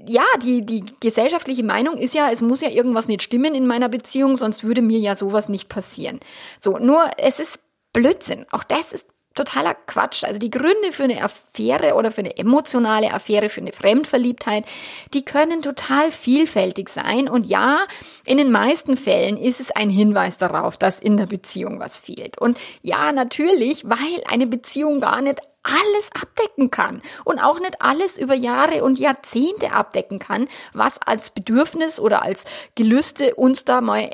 ja, 0.08 0.26
die, 0.44 0.66
die 0.66 0.84
gesellschaftliche 1.00 1.64
Meinung 1.64 1.98
ist 1.98 2.14
ja, 2.14 2.30
es 2.30 2.42
muss 2.42 2.60
ja 2.60 2.70
irgendwas 2.70 3.08
nicht 3.08 3.24
stimmen 3.24 3.56
in 3.56 3.66
meiner 3.66 3.88
Beziehung, 3.88 4.36
sonst 4.36 4.66
würde 4.66 4.82
mir 4.82 5.00
ja 5.00 5.16
sowas 5.16 5.48
nicht 5.48 5.70
passieren. 5.70 6.20
So, 6.60 6.78
nur 6.78 7.10
es 7.18 7.40
ist 7.40 7.60
Blödsinn. 7.94 8.46
Auch 8.52 8.66
das 8.66 8.92
ist 8.92 9.08
totaler 9.36 9.74
Quatsch. 9.74 10.26
Also 10.26 10.38
die 10.38 10.50
Gründe 10.50 10.92
für 10.92 11.06
eine 11.06 11.24
Affäre 11.24 11.94
oder 11.96 12.12
für 12.12 12.22
eine 12.22 12.38
emotionale 12.38 13.14
Affäre, 13.14 13.48
für 13.48 13.62
eine 13.62 13.72
Fremdverliebtheit, 13.72 14.66
die 15.14 15.24
können 15.24 15.62
total 15.62 16.12
vielfältig 16.12 16.90
sein. 16.90 17.30
Und 17.30 17.46
ja, 17.46 17.86
in 18.26 18.38
den 18.38 18.52
meisten 18.52 18.98
Fällen 18.98 19.38
ist 19.38 19.62
es 19.62 19.72
ein 19.72 19.90
Hinweis 19.90 20.38
darauf, 20.38 20.76
dass 20.76 21.00
in 21.00 21.16
der 21.16 21.28
Beziehung 21.28 21.80
was 21.80 21.98
fehlt. 21.98 22.38
Und 22.38 22.58
ja, 22.82 23.14
natürlich, 23.14 23.86
weil 23.86 24.24
eine 24.28 24.48
Beziehung 24.48 25.00
gar 25.00 25.22
nicht 25.22 25.40
alles 25.66 26.10
abdecken 26.14 26.72
kann 26.72 27.02
und 27.24 27.40
auch 27.40 27.60
nicht 27.60 27.82
alles 27.82 28.18
über 28.18 28.36
Jahre 28.36 28.84
und 28.84 29.00
Jahrzehnte 29.00 29.72
abdecken 29.72 30.20
kann, 30.20 30.48
was 30.74 31.02
als 31.02 31.32
Bedürfnis 31.32 32.00
oder 32.00 32.22
als 32.22 32.46
Gelüste 32.76 33.36
uns 33.36 33.66
da 33.66 33.82
mal 33.82 34.12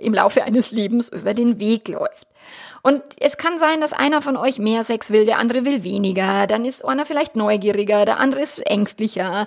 im 0.00 0.14
Laufe 0.14 0.42
eines 0.44 0.70
Lebens 0.70 1.10
über 1.10 1.34
den 1.34 1.58
Weg 1.58 1.88
läuft. 1.88 2.26
Und 2.82 3.02
es 3.20 3.36
kann 3.36 3.58
sein, 3.58 3.80
dass 3.80 3.92
einer 3.92 4.22
von 4.22 4.36
euch 4.36 4.58
mehr 4.58 4.84
Sex 4.84 5.10
will, 5.10 5.26
der 5.26 5.38
andere 5.38 5.64
will 5.64 5.82
weniger. 5.84 6.46
Dann 6.46 6.64
ist 6.64 6.84
einer 6.84 7.04
vielleicht 7.04 7.36
neugieriger, 7.36 8.04
der 8.04 8.18
andere 8.18 8.40
ist 8.40 8.58
ängstlicher 8.66 9.46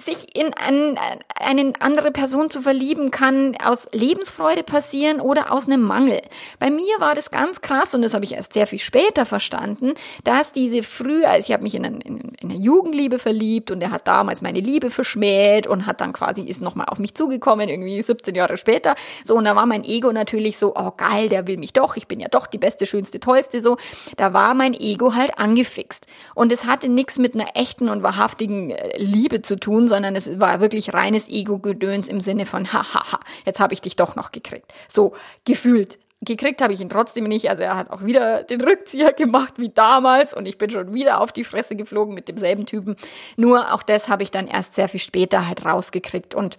sich 0.00 0.34
in 0.36 0.52
ein, 0.54 0.98
eine 1.36 1.74
andere 1.80 2.12
Person 2.12 2.48
zu 2.48 2.62
verlieben, 2.62 3.10
kann 3.10 3.56
aus 3.62 3.88
Lebensfreude 3.92 4.62
passieren 4.62 5.20
oder 5.20 5.52
aus 5.52 5.66
einem 5.66 5.82
Mangel. 5.82 6.20
Bei 6.58 6.70
mir 6.70 6.94
war 6.98 7.14
das 7.14 7.30
ganz 7.30 7.60
krass 7.60 7.94
und 7.94 8.02
das 8.02 8.14
habe 8.14 8.24
ich 8.24 8.32
erst 8.32 8.54
sehr 8.54 8.66
viel 8.66 8.78
später 8.78 9.26
verstanden, 9.26 9.92
dass 10.24 10.52
diese 10.52 10.82
früher, 10.82 11.28
also 11.28 11.46
ich 11.46 11.52
habe 11.52 11.62
mich 11.62 11.74
in, 11.74 11.84
ein, 11.84 12.00
in, 12.00 12.18
in, 12.18 12.50
eine 12.50 12.58
Jugendliebe 12.58 13.18
verliebt 13.18 13.70
und 13.70 13.82
er 13.82 13.90
hat 13.90 14.08
damals 14.08 14.40
meine 14.40 14.60
Liebe 14.60 14.90
verschmäht 14.90 15.66
und 15.66 15.86
hat 15.86 16.00
dann 16.00 16.14
quasi 16.14 16.42
ist 16.42 16.62
nochmal 16.62 16.86
auf 16.88 16.98
mich 16.98 17.14
zugekommen, 17.14 17.68
irgendwie 17.68 18.00
17 18.00 18.34
Jahre 18.34 18.56
später. 18.56 18.94
So, 19.24 19.36
und 19.36 19.44
da 19.44 19.54
war 19.54 19.66
mein 19.66 19.84
Ego 19.84 20.10
natürlich 20.10 20.58
so, 20.58 20.74
oh 20.74 20.92
geil, 20.96 21.28
der 21.28 21.46
will 21.46 21.58
mich 21.58 21.74
doch, 21.74 21.96
ich 21.96 22.08
bin 22.08 22.18
ja 22.18 22.28
doch 22.28 22.46
die 22.46 22.58
beste, 22.58 22.86
schönste, 22.86 23.20
tollste, 23.20 23.60
so. 23.60 23.76
Da 24.16 24.32
war 24.32 24.54
mein 24.54 24.74
Ego 24.74 25.14
halt 25.14 25.38
angefixt. 25.38 26.06
Und 26.34 26.50
es 26.50 26.64
hatte 26.64 26.88
nichts 26.88 27.18
mit 27.18 27.34
einer 27.34 27.50
echten 27.54 27.88
und 27.88 28.02
wahrhaftigen 28.02 28.70
äh, 28.70 28.96
Liebe 28.98 29.42
zu 29.42 29.56
tun, 29.56 29.88
sondern 29.92 30.16
es 30.16 30.40
war 30.40 30.60
wirklich 30.60 30.94
reines 30.94 31.28
Ego-Gedöns 31.28 32.08
im 32.08 32.22
Sinne 32.22 32.46
von, 32.46 32.66
hahaha, 32.72 33.20
jetzt 33.44 33.60
habe 33.60 33.74
ich 33.74 33.82
dich 33.82 33.94
doch 33.94 34.16
noch 34.16 34.32
gekriegt. 34.32 34.72
So 34.88 35.12
gefühlt. 35.44 35.98
Gekriegt 36.22 36.62
habe 36.62 36.72
ich 36.72 36.80
ihn 36.80 36.88
trotzdem 36.88 37.24
nicht. 37.24 37.50
Also 37.50 37.64
er 37.64 37.76
hat 37.76 37.90
auch 37.90 38.02
wieder 38.04 38.42
den 38.42 38.62
Rückzieher 38.62 39.12
gemacht 39.12 39.54
wie 39.58 39.68
damals 39.68 40.32
und 40.32 40.46
ich 40.46 40.56
bin 40.56 40.70
schon 40.70 40.94
wieder 40.94 41.20
auf 41.20 41.30
die 41.30 41.44
Fresse 41.44 41.76
geflogen 41.76 42.14
mit 42.14 42.28
demselben 42.28 42.64
Typen. 42.64 42.96
Nur 43.36 43.74
auch 43.74 43.82
das 43.82 44.08
habe 44.08 44.22
ich 44.22 44.30
dann 44.30 44.46
erst 44.46 44.76
sehr 44.76 44.88
viel 44.88 45.00
später 45.00 45.46
halt 45.46 45.66
rausgekriegt 45.66 46.34
und 46.34 46.58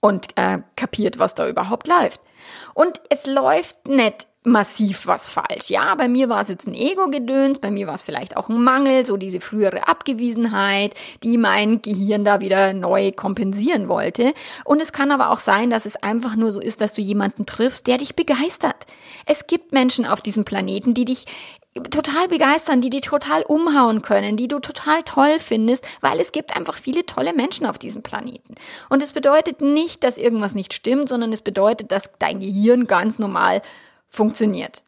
und 0.00 0.28
äh, 0.36 0.58
kapiert, 0.76 1.18
was 1.18 1.34
da 1.34 1.48
überhaupt 1.48 1.88
läuft. 1.88 2.20
Und 2.74 3.00
es 3.08 3.26
läuft 3.26 3.88
nicht 3.88 4.28
massiv 4.44 5.06
was 5.06 5.30
falsch. 5.30 5.70
Ja, 5.70 5.94
bei 5.94 6.06
mir 6.06 6.28
war 6.28 6.42
es 6.42 6.48
jetzt 6.48 6.66
ein 6.66 6.74
Ego-Gedöns, 6.74 7.58
bei 7.58 7.70
mir 7.70 7.86
war 7.86 7.94
es 7.94 8.02
vielleicht 8.02 8.36
auch 8.36 8.50
ein 8.50 8.62
Mangel, 8.62 9.06
so 9.06 9.16
diese 9.16 9.40
frühere 9.40 9.88
Abgewiesenheit, 9.88 10.94
die 11.22 11.38
mein 11.38 11.80
Gehirn 11.80 12.24
da 12.24 12.40
wieder 12.40 12.74
neu 12.74 13.10
kompensieren 13.10 13.88
wollte. 13.88 14.34
Und 14.64 14.82
es 14.82 14.92
kann 14.92 15.10
aber 15.10 15.30
auch 15.30 15.40
sein, 15.40 15.70
dass 15.70 15.86
es 15.86 15.96
einfach 15.96 16.36
nur 16.36 16.52
so 16.52 16.60
ist, 16.60 16.82
dass 16.82 16.92
du 16.92 17.00
jemanden 17.00 17.46
triffst, 17.46 17.86
der 17.86 17.96
dich 17.96 18.14
begeistert. 18.14 18.76
Es 19.24 19.46
gibt 19.46 19.72
Menschen 19.72 20.04
auf 20.04 20.20
diesem 20.20 20.44
Planeten, 20.44 20.92
die 20.92 21.06
dich 21.06 21.24
total 21.90 22.28
begeistern, 22.28 22.82
die 22.82 22.90
dich 22.90 23.00
total 23.00 23.42
umhauen 23.42 24.02
können, 24.02 24.36
die 24.36 24.46
du 24.46 24.60
total 24.60 25.02
toll 25.02 25.38
findest, 25.38 25.86
weil 26.02 26.20
es 26.20 26.32
gibt 26.32 26.54
einfach 26.54 26.76
viele 26.76 27.04
tolle 27.06 27.32
Menschen 27.32 27.66
auf 27.66 27.78
diesem 27.78 28.02
Planeten. 28.02 28.54
Und 28.90 29.02
es 29.02 29.12
bedeutet 29.12 29.60
nicht, 29.60 30.04
dass 30.04 30.18
irgendwas 30.18 30.54
nicht 30.54 30.74
stimmt, 30.74 31.08
sondern 31.08 31.32
es 31.32 31.42
bedeutet, 31.42 31.90
dass 31.90 32.10
dein 32.18 32.40
Gehirn 32.40 32.86
ganz 32.86 33.18
normal 33.18 33.62
funktioniert. 34.14 34.84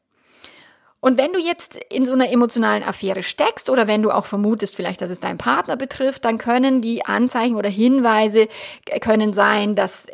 Und 1.01 1.19
wenn 1.19 1.33
du 1.33 1.39
jetzt 1.39 1.77
in 1.91 2.07
so 2.07 2.15
einer 2.15 2.31
emotionalen 2.31 2.83
Affäre 2.83 3.23
steckst 3.23 3.71
oder 3.71 3.87
wenn 3.87 4.03
du 4.03 4.11
auch 4.11 4.27
vermutest 4.27 4.75
vielleicht, 4.75 5.03
dass 5.03 5.11
es 5.11 5.21
deinen 5.21 5.39
Partner 5.39 5.77
betrifft, 5.77 6.25
dann 6.25 6.39
können 6.39 6.81
die 6.81 7.05
Anzeichen 7.05 7.55
oder 7.55 7.69
Hinweise 7.69 8.49
können 9.01 9.35
sein, 9.35 9.75
dass 9.75 10.07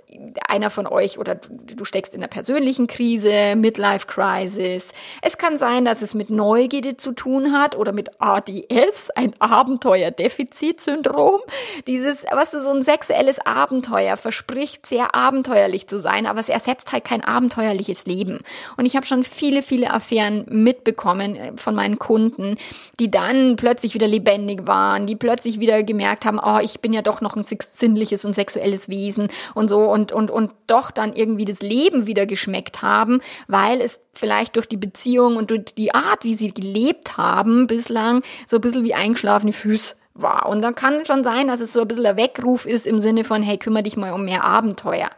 einer 0.49 0.71
von 0.71 0.87
euch 0.87 1.19
oder 1.19 1.37
du 1.37 1.85
steckst 1.85 2.15
in 2.15 2.21
einer 2.21 2.29
persönlichen 2.29 2.89
Krise, 2.89 3.55
Midlife 3.57 4.07
Crisis. 4.07 4.93
Es 5.23 5.39
kann 5.39 5.57
sein, 5.57 5.85
dass 5.85 6.03
es 6.03 6.15
mit 6.15 6.31
Neugierde 6.31 6.97
zu 6.97 7.13
tun 7.13 7.53
hat 7.53 7.77
oder 7.77 7.93
mit 7.93 8.21
ADS, 8.21 9.11
ein 9.15 9.35
Abenteuerdefizitsyndrom. 9.39 11.41
Dieses, 11.87 12.25
was 12.33 12.51
du, 12.51 12.61
so 12.61 12.71
ein 12.71 12.83
sexuelles 12.83 13.39
Abenteuer 13.39 14.17
verspricht 14.17 14.87
sehr 14.87 15.15
abenteuerlich 15.15 15.87
zu 15.87 15.99
sein, 15.99 16.27
aber 16.27 16.41
es 16.41 16.49
ersetzt 16.49 16.93
halt 16.93 17.05
kein 17.05 17.23
abenteuerliches 17.23 18.07
Leben. 18.07 18.41
Und 18.77 18.85
ich 18.85 18.97
habe 18.97 19.07
schon 19.07 19.23
viele, 19.23 19.63
viele 19.63 19.93
Affären 19.93 20.45
mitbekommen 20.73 21.37
äh, 21.37 21.53
von 21.57 21.75
meinen 21.75 21.99
Kunden, 21.99 22.57
die 22.99 23.11
dann 23.11 23.57
plötzlich 23.57 23.95
wieder 23.95 24.09
lebendig 24.09 24.67
waren, 24.67 25.07
die 25.07 25.17
plötzlich 25.17 25.61
wieder 25.61 25.83
gemerkt 25.83 26.25
haben, 26.25 26.41
oh, 26.43 26.59
ich 26.63 26.81
bin 26.81 26.93
ja 26.93 27.03
doch 27.03 27.21
noch 27.21 27.37
ein 27.37 27.45
sinnliches 27.45 28.25
und 28.25 28.35
sexuelles 28.35 28.89
Wesen 28.89 29.29
und 29.55 29.69
so 29.69 29.81
und 29.81 30.13
und, 30.13 30.31
und 30.31 30.51
doch 30.67 30.91
dann 30.91 31.13
irgendwie 31.13 31.45
das 31.45 31.61
Leben 31.61 32.07
wieder 32.07 32.27
geschmeckt 32.27 32.83
haben, 32.83 33.21
weil 33.49 33.81
es 33.81 34.01
vielleicht 34.15 34.57
durch 34.57 34.67
die 34.67 34.77
Beziehung 34.77 35.37
und 35.37 35.51
durch 35.51 35.65
die 35.77 35.95
Art, 35.95 36.25
wie 36.25 36.35
sie 36.35 36.53
gelebt 36.53 37.17
haben 37.17 37.67
bislang, 37.67 38.23
so 38.47 38.57
ein 38.57 38.63
bisschen 38.63 38.85
wie 38.85 38.95
eingeschlafene 38.95 39.53
Füße 39.53 39.95
war. 40.15 40.49
Und 40.49 40.63
dann 40.63 40.75
kann 40.75 41.05
schon 41.05 41.25
sein, 41.25 41.49
dass 41.49 41.61
es 41.61 41.73
so 41.73 41.83
ein 41.83 41.89
bisschen 41.89 42.07
ein 42.07 42.17
Weckruf 42.17 42.67
ist 42.67 42.87
im 42.87 42.99
Sinne 42.99 43.25
von, 43.25 43.43
hey, 43.43 43.59
kümmere 43.59 43.83
dich 43.83 43.97
mal 43.97 44.13
um 44.13 44.25
mehr 44.25 44.45
Abenteuer. 44.45 45.11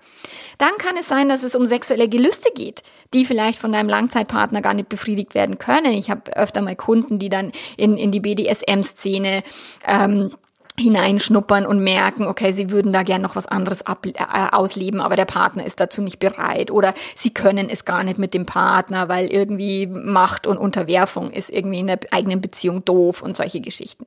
Dann 0.59 0.73
kann 0.79 0.97
es 0.97 1.09
sein, 1.09 1.29
dass 1.29 1.43
es 1.43 1.57
um 1.57 1.67
sexuelle 1.67 2.09
Gelüste 2.09 2.51
geht, 2.55 2.83
die 3.13 3.25
vielleicht 3.25 3.59
von 3.59 3.73
deinem 3.73 3.89
Langzeitpartner 3.89 4.61
gar 4.61 4.75
nicht 4.75 4.89
befriedigt 4.89 5.35
werden 5.35 5.59
können. 5.59 5.93
Ich 5.93 6.11
habe 6.11 6.37
öfter 6.37 6.61
mal 6.61 6.77
Kunden, 6.77 7.19
die 7.19 7.29
dann 7.29 7.53
in, 7.77 7.97
in 7.97 8.13
die 8.13 8.21
BDSM-Szene 8.21 9.43
ähm, 9.87 10.31
hineinschnuppern 10.79 11.67
und 11.67 11.79
merken, 11.79 12.27
okay, 12.27 12.51
sie 12.51 12.71
würden 12.71 12.93
da 12.93 13.05
gern 13.05 13.23
noch 13.23 13.37
was 13.37 13.47
anderes 13.47 13.87
ab, 13.87 14.07
äh, 14.07 14.13
ausleben, 14.51 15.01
aber 15.01 15.15
der 15.15 15.25
Partner 15.25 15.65
ist 15.65 15.79
dazu 15.79 16.03
nicht 16.03 16.19
bereit 16.19 16.73
oder 16.73 16.95
sie 17.15 17.33
können 17.33 17.69
es 17.71 17.85
gar 17.85 18.03
nicht 18.03 18.19
mit 18.19 18.35
dem 18.35 18.45
Partner, 18.45 19.09
weil 19.09 19.27
irgendwie 19.27 19.87
Macht 19.87 20.49
und 20.49 20.59
Unterwerfung 20.59 21.31
ist 21.31 21.51
irgendwie 21.51 21.79
in 21.79 21.87
der 21.87 22.01
eigenen 22.11 22.41
Beziehung 22.41 22.85
doof 22.85 23.23
und 23.23 23.37
solche 23.37 23.61
Geschichten. 23.61 24.07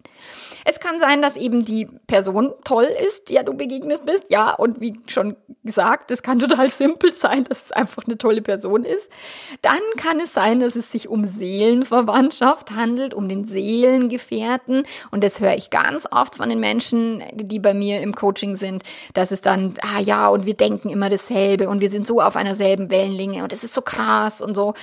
Es 0.66 0.82
kann 0.82 1.00
sein, 1.00 1.22
dass 1.22 1.38
eben 1.38 1.64
die 1.64 1.88
Person 2.06 2.54
toll 2.66 2.90
ist, 3.08 3.30
der 3.30 3.44
du 3.44 3.54
begegnet 3.54 4.06
bist, 4.06 4.26
ja, 4.30 4.54
und 4.54 4.82
wie 4.82 5.00
schon 5.08 5.38
gesagt, 5.64 6.12
es 6.12 6.22
kann 6.22 6.40
total 6.48 6.70
simpel 6.70 7.14
sein, 7.14 7.46
dass 7.46 7.68
es 7.68 7.72
einfach 7.72 8.04
eine 8.06 8.18
tolle 8.18 8.42
Person 8.42 8.84
ist. 8.84 9.10
Dann 9.62 9.80
kann 9.96 10.20
es 10.20 10.34
sein, 10.34 10.60
dass 10.60 10.76
es 10.76 10.92
sich 10.92 11.08
um 11.08 11.24
Seelenverwandtschaft 11.24 12.72
handelt, 12.72 13.14
um 13.14 13.30
den 13.30 13.46
Seelengefährten 13.46 14.84
und 15.12 15.24
das 15.24 15.40
höre 15.40 15.56
ich 15.56 15.70
ganz 15.70 16.08
oft 16.12 16.36
von 16.36 16.50
den 16.50 16.57
den 16.58 16.60
Menschen, 16.60 17.24
die 17.34 17.60
bei 17.60 17.74
mir 17.74 18.02
im 18.02 18.14
Coaching 18.14 18.56
sind, 18.56 18.84
dass 19.14 19.32
es 19.32 19.42
dann, 19.42 19.76
ah 19.82 20.00
ja, 20.00 20.28
und 20.28 20.46
wir 20.46 20.56
denken 20.56 20.90
immer 20.90 21.10
dasselbe 21.10 21.70
und 21.70 21.82
wir 21.82 21.90
sind 21.90 22.08
so 22.08 22.22
auf 22.22 22.36
einer 22.36 22.56
selben 22.56 22.90
Wellenlänge 22.90 23.44
und 23.44 23.54
es 23.54 23.64
ist 23.64 23.74
so 23.74 23.82
krass 23.82 24.42
und 24.42 24.56
so. 24.56 24.74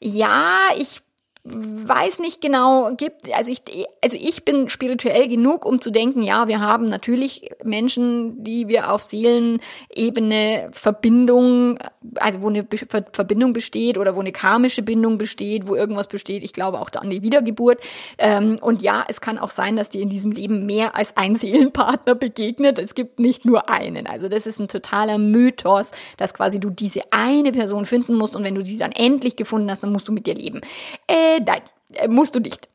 Ja, 0.00 0.58
ich 0.76 1.00
weiß 1.46 2.20
nicht 2.20 2.40
genau, 2.40 2.94
gibt, 2.96 3.30
also 3.34 3.52
ich, 3.52 3.60
also 4.00 4.16
ich 4.18 4.46
bin 4.46 4.70
spirituell 4.70 5.28
genug, 5.28 5.66
um 5.66 5.78
zu 5.78 5.90
denken, 5.90 6.22
ja, 6.22 6.48
wir 6.48 6.60
haben 6.60 6.88
natürlich 6.88 7.50
Menschen, 7.62 8.42
die 8.42 8.66
wir 8.68 8.90
auf 8.90 9.02
Seelenebene 9.02 10.70
Verbindung, 10.72 11.78
also 12.14 12.40
wo 12.40 12.48
eine 12.48 12.66
Verbindung 13.12 13.52
besteht 13.52 13.98
oder 13.98 14.16
wo 14.16 14.20
eine 14.20 14.32
karmische 14.32 14.82
Bindung 14.82 15.18
besteht, 15.18 15.68
wo 15.68 15.74
irgendwas 15.74 16.08
besteht. 16.08 16.42
Ich 16.42 16.54
glaube 16.54 16.80
auch 16.80 16.88
da 16.88 17.00
an 17.00 17.10
die 17.10 17.20
Wiedergeburt. 17.20 17.78
Ähm, 18.16 18.56
und 18.62 18.80
ja, 18.80 19.04
es 19.06 19.20
kann 19.20 19.36
auch 19.38 19.50
sein, 19.50 19.76
dass 19.76 19.90
dir 19.90 20.00
in 20.00 20.08
diesem 20.08 20.32
Leben 20.32 20.64
mehr 20.64 20.96
als 20.96 21.14
ein 21.18 21.36
Seelenpartner 21.36 22.14
begegnet. 22.14 22.78
Es 22.78 22.94
gibt 22.94 23.20
nicht 23.20 23.44
nur 23.44 23.68
einen. 23.68 24.06
Also 24.06 24.28
das 24.28 24.46
ist 24.46 24.60
ein 24.60 24.68
totaler 24.68 25.18
Mythos, 25.18 25.90
dass 26.16 26.32
quasi 26.32 26.58
du 26.58 26.70
diese 26.70 27.02
eine 27.10 27.52
Person 27.52 27.84
finden 27.84 28.14
musst 28.14 28.34
und 28.34 28.44
wenn 28.44 28.54
du 28.54 28.64
sie 28.64 28.78
dann 28.78 28.92
endlich 28.92 29.36
gefunden 29.36 29.70
hast, 29.70 29.82
dann 29.82 29.92
musst 29.92 30.08
du 30.08 30.12
mit 30.12 30.26
dir 30.26 30.34
leben. 30.34 30.62
Äh, 31.06 31.33
äh, 31.36 31.40
nein, 31.44 31.62
äh, 31.94 32.08
musst 32.08 32.34
du 32.34 32.40
nicht. 32.40 32.68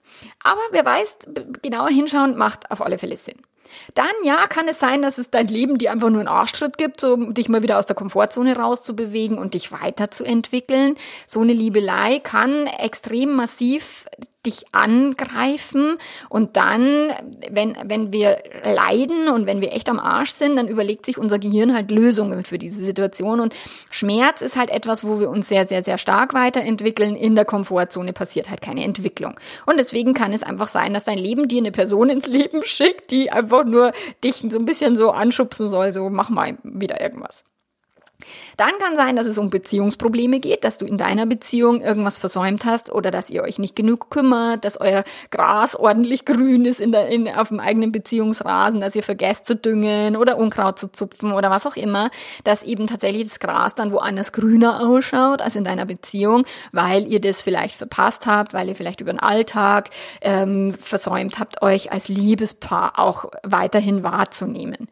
Aber 0.44 0.62
wer 0.72 0.86
weiß, 0.86 1.20
genauer 1.62 1.90
hinschauen 1.90 2.38
macht 2.38 2.72
auf 2.72 2.82
alle 2.82 2.98
Fälle 2.98 3.18
Sinn. 3.18 3.38
Dann, 3.94 4.08
ja, 4.24 4.48
kann 4.48 4.68
es 4.68 4.80
sein, 4.80 5.02
dass 5.02 5.18
es 5.18 5.30
dein 5.30 5.48
Leben 5.48 5.78
dir 5.78 5.92
einfach 5.92 6.10
nur 6.10 6.20
einen 6.20 6.28
Arschtritt 6.28 6.78
gibt, 6.78 7.00
so, 7.00 7.14
um 7.14 7.34
dich 7.34 7.50
mal 7.50 7.62
wieder 7.62 7.78
aus 7.78 7.86
der 7.86 7.96
Komfortzone 7.96 8.56
rauszubewegen 8.56 9.38
und 9.38 9.54
dich 9.54 9.72
weiterzuentwickeln. 9.72 10.96
So 11.28 11.42
eine 11.42 11.54
Liebelei 11.54 12.20
kann 12.20 12.66
extrem 12.66 13.36
massiv 13.36 14.06
dich 14.46 14.64
angreifen 14.72 15.98
und 16.30 16.56
dann, 16.56 17.12
wenn, 17.50 17.76
wenn 17.84 18.14
wir 18.14 18.42
leiden 18.64 19.28
und 19.28 19.46
wenn 19.46 19.60
wir 19.60 19.74
echt 19.74 19.90
am 19.90 20.00
Arsch 20.00 20.32
sind, 20.32 20.56
dann 20.56 20.70
überlegt 20.70 21.06
sich 21.06 21.18
unser 21.18 21.40
Gehirn 21.40 21.74
halt 21.74 21.92
Lösungen 21.92 22.46
für 22.46 22.58
diese 22.58 22.84
Situation 22.84 23.42
und 23.42 23.54
Schmerz 23.90 24.42
ist 24.42 24.56
halt 24.56 24.70
etwas, 24.70 25.04
wo 25.04 25.20
wir 25.20 25.30
uns 25.30 25.50
sehr, 25.50 25.68
sehr, 25.68 25.84
sehr 25.84 25.98
stark 25.98 26.34
weiterentwickeln. 26.34 27.16
In 27.18 27.36
der 27.36 27.44
Komfortzone 27.46 28.14
passiert 28.14 28.50
halt 28.50 28.62
keine 28.62 28.84
Entwicklung. 28.84 29.36
Und 29.66 29.78
deswegen 29.78 30.14
kann 30.14 30.32
es 30.32 30.44
einfach 30.44 30.70
sein, 30.70 30.94
dass 30.94 31.04
dein 31.04 31.18
Leben 31.18 31.48
dir 31.50 31.60
eine 31.60 31.72
Person 31.72 32.10
ins 32.10 32.28
Leben 32.28 32.62
schickt, 32.64 33.12
die 33.12 33.32
einfach 33.32 33.66
nur 33.66 33.92
dich 34.24 34.46
so 34.50 34.58
ein 34.58 34.66
bisschen 34.66 34.96
so 34.96 35.12
anschubsen 35.12 35.70
soll, 35.70 35.92
so 35.92 36.10
mach 36.10 36.30
mal 36.30 36.58
wieder 36.64 37.02
irgendwas. 37.02 37.44
Dann 38.58 38.72
kann 38.80 38.98
sein, 38.98 39.16
dass 39.16 39.28
es 39.28 39.38
um 39.38 39.50
Beziehungsprobleme 39.50 40.42
geht, 40.42 40.66
dass 40.66 40.78
du 40.78 40.86
in 40.86 40.98
deiner 40.98 41.26
Beziehung 41.26 41.82
irgendwas 41.82 42.18
versäumt 42.18 42.66
hast 42.66 42.92
oder 42.92 43.12
dass 43.12 43.30
ihr 43.30 43.44
euch 43.44 43.60
nicht 43.60 43.78
genug 43.78 44.10
kümmert, 44.10 44.66
dass 44.66 44.80
euer 44.80 45.06
Gras 45.32 45.76
ordentlich 45.76 46.26
grün 46.26 46.66
ist 46.66 46.82
in 46.82 46.92
der, 46.92 47.08
in, 47.08 47.30
auf 47.30 47.48
dem 47.48 47.62
eigenen 47.62 47.94
Beziehungsrasen, 47.94 48.82
dass 48.82 48.96
ihr 48.96 49.04
vergesst 49.04 49.46
zu 49.46 49.56
düngen 49.56 50.18
oder 50.18 50.38
Unkraut 50.38 50.80
zu 50.80 50.92
zupfen 50.92 51.32
oder 51.32 51.50
was 51.50 51.66
auch 51.66 51.78
immer, 51.78 52.10
dass 52.44 52.64
eben 52.64 52.88
tatsächlich 52.88 53.28
das 53.28 53.40
Gras 53.40 53.76
dann 53.76 53.94
woanders 53.94 54.34
grüner 54.34 54.86
ausschaut 54.86 55.42
als 55.42 55.56
in 55.56 55.64
deiner 55.64 55.86
Beziehung, 55.86 56.46
weil 56.74 57.08
ihr 57.08 57.22
das 57.22 57.42
vielleicht 57.42 57.76
verpasst 57.76 58.26
habt, 58.26 58.54
weil 58.54 58.68
ihr 58.68 58.76
vielleicht 58.76 59.00
über 59.00 59.14
den 59.14 59.20
Alltag 59.20 59.90
ähm, 60.22 60.74
versäumt 60.74 61.40
habt, 61.40 61.62
euch 61.62 61.94
als 61.94 62.10
Liebespaar 62.10 63.00
auch 63.00 63.26
weiterhin 63.44 64.04
wahrzunehmen. 64.04 64.90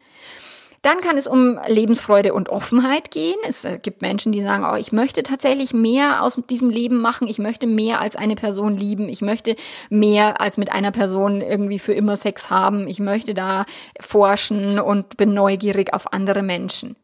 Dann 0.88 1.02
kann 1.02 1.18
es 1.18 1.26
um 1.26 1.58
Lebensfreude 1.66 2.32
und 2.32 2.48
Offenheit 2.48 3.10
gehen. 3.10 3.36
Es 3.46 3.66
äh, 3.66 3.78
gibt 3.78 4.00
Menschen, 4.00 4.32
die 4.32 4.40
sagen, 4.40 4.64
oh, 4.64 4.74
ich 4.74 4.90
möchte 4.90 5.22
tatsächlich 5.22 5.74
mehr 5.74 6.22
aus 6.22 6.40
diesem 6.48 6.70
Leben 6.70 7.02
machen. 7.02 7.28
Ich 7.28 7.38
möchte 7.38 7.66
mehr 7.66 8.00
als 8.00 8.16
eine 8.16 8.36
Person 8.36 8.72
lieben. 8.72 9.10
Ich 9.10 9.20
möchte 9.20 9.54
mehr 9.90 10.40
als 10.40 10.56
mit 10.56 10.72
einer 10.72 10.90
Person 10.90 11.42
irgendwie 11.42 11.78
für 11.78 11.92
immer 11.92 12.16
Sex 12.16 12.48
haben. 12.48 12.88
Ich 12.88 13.00
möchte 13.00 13.34
da 13.34 13.66
forschen 14.00 14.78
und 14.78 15.18
bin 15.18 15.34
neugierig 15.34 15.92
auf 15.92 16.10
andere 16.14 16.42
Menschen. 16.42 16.96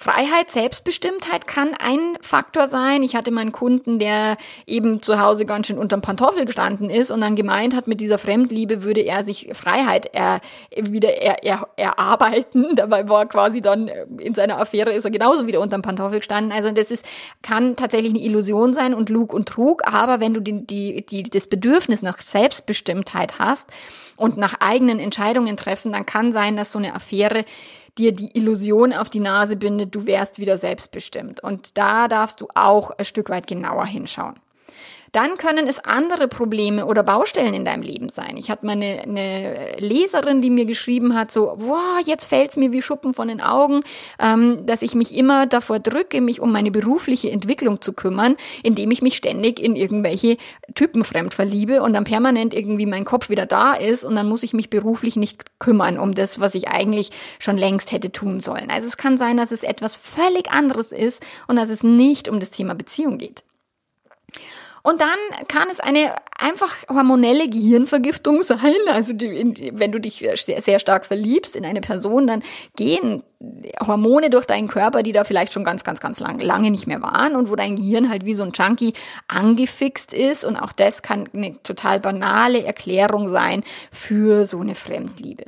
Freiheit, 0.00 0.50
Selbstbestimmtheit 0.50 1.46
kann 1.46 1.74
ein 1.74 2.16
Faktor 2.22 2.68
sein. 2.68 3.02
Ich 3.02 3.14
hatte 3.14 3.30
meinen 3.30 3.52
Kunden, 3.52 3.98
der 3.98 4.38
eben 4.66 5.02
zu 5.02 5.20
Hause 5.20 5.44
ganz 5.44 5.66
schön 5.66 5.76
unterm 5.76 6.00
Pantoffel 6.00 6.46
gestanden 6.46 6.88
ist 6.88 7.10
und 7.10 7.20
dann 7.20 7.36
gemeint 7.36 7.76
hat, 7.76 7.86
mit 7.86 8.00
dieser 8.00 8.16
Fremdliebe 8.16 8.82
würde 8.82 9.02
er 9.02 9.24
sich 9.24 9.50
Freiheit 9.52 10.08
er, 10.14 10.40
wieder 10.74 11.20
er, 11.20 11.44
er, 11.44 11.68
erarbeiten. 11.76 12.68
Dabei 12.76 13.10
war 13.10 13.26
quasi 13.26 13.60
dann 13.60 13.88
äh, 13.88 14.06
in 14.20 14.34
seiner 14.34 14.58
Affäre 14.58 14.90
ist 14.90 15.04
er 15.04 15.10
genauso 15.10 15.46
wieder 15.46 15.60
unterm 15.60 15.82
Pantoffel 15.82 16.20
gestanden. 16.20 16.50
Also 16.50 16.70
das 16.70 16.90
ist, 16.90 17.04
kann 17.42 17.76
tatsächlich 17.76 18.14
eine 18.14 18.22
Illusion 18.22 18.72
sein 18.72 18.94
und 18.94 19.10
Lug 19.10 19.34
und 19.34 19.50
Trug. 19.50 19.82
Aber 19.86 20.18
wenn 20.18 20.32
du 20.32 20.40
die, 20.40 20.66
die, 20.66 21.04
die, 21.04 21.24
das 21.24 21.46
Bedürfnis 21.46 22.00
nach 22.00 22.22
Selbstbestimmtheit 22.22 23.38
hast 23.38 23.68
und 24.16 24.38
nach 24.38 24.54
eigenen 24.60 24.98
Entscheidungen 24.98 25.58
treffen, 25.58 25.92
dann 25.92 26.06
kann 26.06 26.32
sein, 26.32 26.56
dass 26.56 26.72
so 26.72 26.78
eine 26.78 26.94
Affäre 26.94 27.44
dir 27.98 28.12
die 28.12 28.36
Illusion 28.36 28.92
auf 28.92 29.10
die 29.10 29.20
Nase 29.20 29.56
bindet, 29.56 29.94
du 29.94 30.06
wärst 30.06 30.38
wieder 30.38 30.58
selbstbestimmt. 30.58 31.42
Und 31.42 31.76
da 31.76 32.08
darfst 32.08 32.40
du 32.40 32.48
auch 32.54 32.90
ein 32.92 33.04
Stück 33.04 33.30
weit 33.30 33.46
genauer 33.46 33.86
hinschauen. 33.86 34.36
Dann 35.12 35.36
können 35.36 35.66
es 35.66 35.80
andere 35.80 36.28
Probleme 36.28 36.86
oder 36.86 37.02
Baustellen 37.02 37.54
in 37.54 37.64
deinem 37.64 37.82
Leben 37.82 38.08
sein. 38.08 38.36
Ich 38.36 38.50
hatte 38.50 38.64
mal 38.64 38.72
eine, 38.72 39.02
eine 39.02 39.76
Leserin, 39.78 40.40
die 40.40 40.50
mir 40.50 40.66
geschrieben 40.66 41.14
hat, 41.14 41.32
so, 41.32 41.56
boah, 41.56 41.98
jetzt 42.04 42.26
fällt's 42.26 42.56
mir 42.56 42.70
wie 42.70 42.82
Schuppen 42.82 43.12
von 43.12 43.28
den 43.28 43.40
Augen, 43.40 43.80
ähm, 44.20 44.66
dass 44.66 44.82
ich 44.82 44.94
mich 44.94 45.14
immer 45.14 45.46
davor 45.46 45.80
drücke, 45.80 46.20
mich 46.20 46.40
um 46.40 46.52
meine 46.52 46.70
berufliche 46.70 47.30
Entwicklung 47.30 47.80
zu 47.80 47.92
kümmern, 47.92 48.36
indem 48.62 48.90
ich 48.90 49.02
mich 49.02 49.16
ständig 49.16 49.58
in 49.58 49.74
irgendwelche 49.74 50.36
Typen 50.74 51.02
fremd 51.02 51.34
verliebe 51.34 51.82
und 51.82 51.92
dann 51.92 52.04
permanent 52.04 52.54
irgendwie 52.54 52.86
mein 52.86 53.04
Kopf 53.04 53.28
wieder 53.30 53.46
da 53.46 53.74
ist 53.74 54.04
und 54.04 54.14
dann 54.14 54.28
muss 54.28 54.44
ich 54.44 54.52
mich 54.52 54.70
beruflich 54.70 55.16
nicht 55.16 55.58
kümmern 55.58 55.98
um 55.98 56.14
das, 56.14 56.38
was 56.38 56.54
ich 56.54 56.68
eigentlich 56.68 57.10
schon 57.38 57.56
längst 57.56 57.90
hätte 57.90 58.12
tun 58.12 58.38
sollen. 58.40 58.70
Also 58.70 58.86
es 58.86 58.96
kann 58.96 59.18
sein, 59.18 59.36
dass 59.36 59.50
es 59.50 59.64
etwas 59.64 59.96
völlig 59.96 60.50
anderes 60.50 60.92
ist 60.92 61.22
und 61.48 61.56
dass 61.56 61.70
es 61.70 61.82
nicht 61.82 62.28
um 62.28 62.38
das 62.38 62.50
Thema 62.50 62.74
Beziehung 62.74 63.18
geht. 63.18 63.42
Und 64.82 65.00
dann 65.00 65.46
kann 65.48 65.68
es 65.70 65.80
eine 65.80 66.14
einfach 66.38 66.76
hormonelle 66.88 67.48
Gehirnvergiftung 67.48 68.42
sein. 68.42 68.74
Also 68.88 69.12
die, 69.12 69.72
wenn 69.74 69.92
du 69.92 70.00
dich 70.00 70.26
sehr, 70.36 70.62
sehr 70.62 70.78
stark 70.78 71.04
verliebst 71.04 71.56
in 71.56 71.64
eine 71.64 71.80
Person, 71.80 72.26
dann 72.26 72.42
gehen 72.76 73.22
Hormone 73.86 74.28
durch 74.28 74.44
deinen 74.44 74.68
Körper, 74.68 75.02
die 75.02 75.12
da 75.12 75.24
vielleicht 75.24 75.52
schon 75.52 75.64
ganz, 75.64 75.82
ganz, 75.84 76.00
ganz 76.00 76.20
lang, 76.20 76.38
lange 76.40 76.70
nicht 76.70 76.86
mehr 76.86 77.00
waren 77.00 77.36
und 77.36 77.50
wo 77.50 77.56
dein 77.56 77.76
Gehirn 77.76 78.10
halt 78.10 78.24
wie 78.24 78.34
so 78.34 78.42
ein 78.42 78.52
Junkie 78.52 78.92
angefixt 79.28 80.12
ist. 80.12 80.44
Und 80.44 80.56
auch 80.56 80.72
das 80.72 81.02
kann 81.02 81.28
eine 81.32 81.62
total 81.62 82.00
banale 82.00 82.62
Erklärung 82.64 83.28
sein 83.28 83.62
für 83.92 84.44
so 84.44 84.60
eine 84.60 84.74
Fremdliebe. 84.74 85.44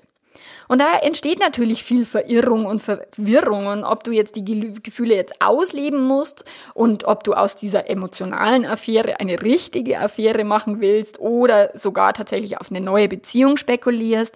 Und 0.72 0.80
da 0.80 1.00
entsteht 1.00 1.38
natürlich 1.38 1.84
viel 1.84 2.06
Verirrung 2.06 2.64
und 2.64 2.78
Verwirrung 2.78 3.66
und 3.66 3.84
ob 3.84 4.04
du 4.04 4.10
jetzt 4.10 4.36
die 4.36 4.72
Gefühle 4.82 5.14
jetzt 5.14 5.42
ausleben 5.44 6.02
musst 6.02 6.46
und 6.72 7.04
ob 7.04 7.24
du 7.24 7.34
aus 7.34 7.56
dieser 7.56 7.90
emotionalen 7.90 8.64
Affäre 8.64 9.20
eine 9.20 9.42
richtige 9.42 10.00
Affäre 10.00 10.44
machen 10.44 10.80
willst 10.80 11.20
oder 11.20 11.78
sogar 11.78 12.14
tatsächlich 12.14 12.58
auf 12.58 12.70
eine 12.70 12.80
neue 12.80 13.08
Beziehung 13.08 13.58
spekulierst, 13.58 14.34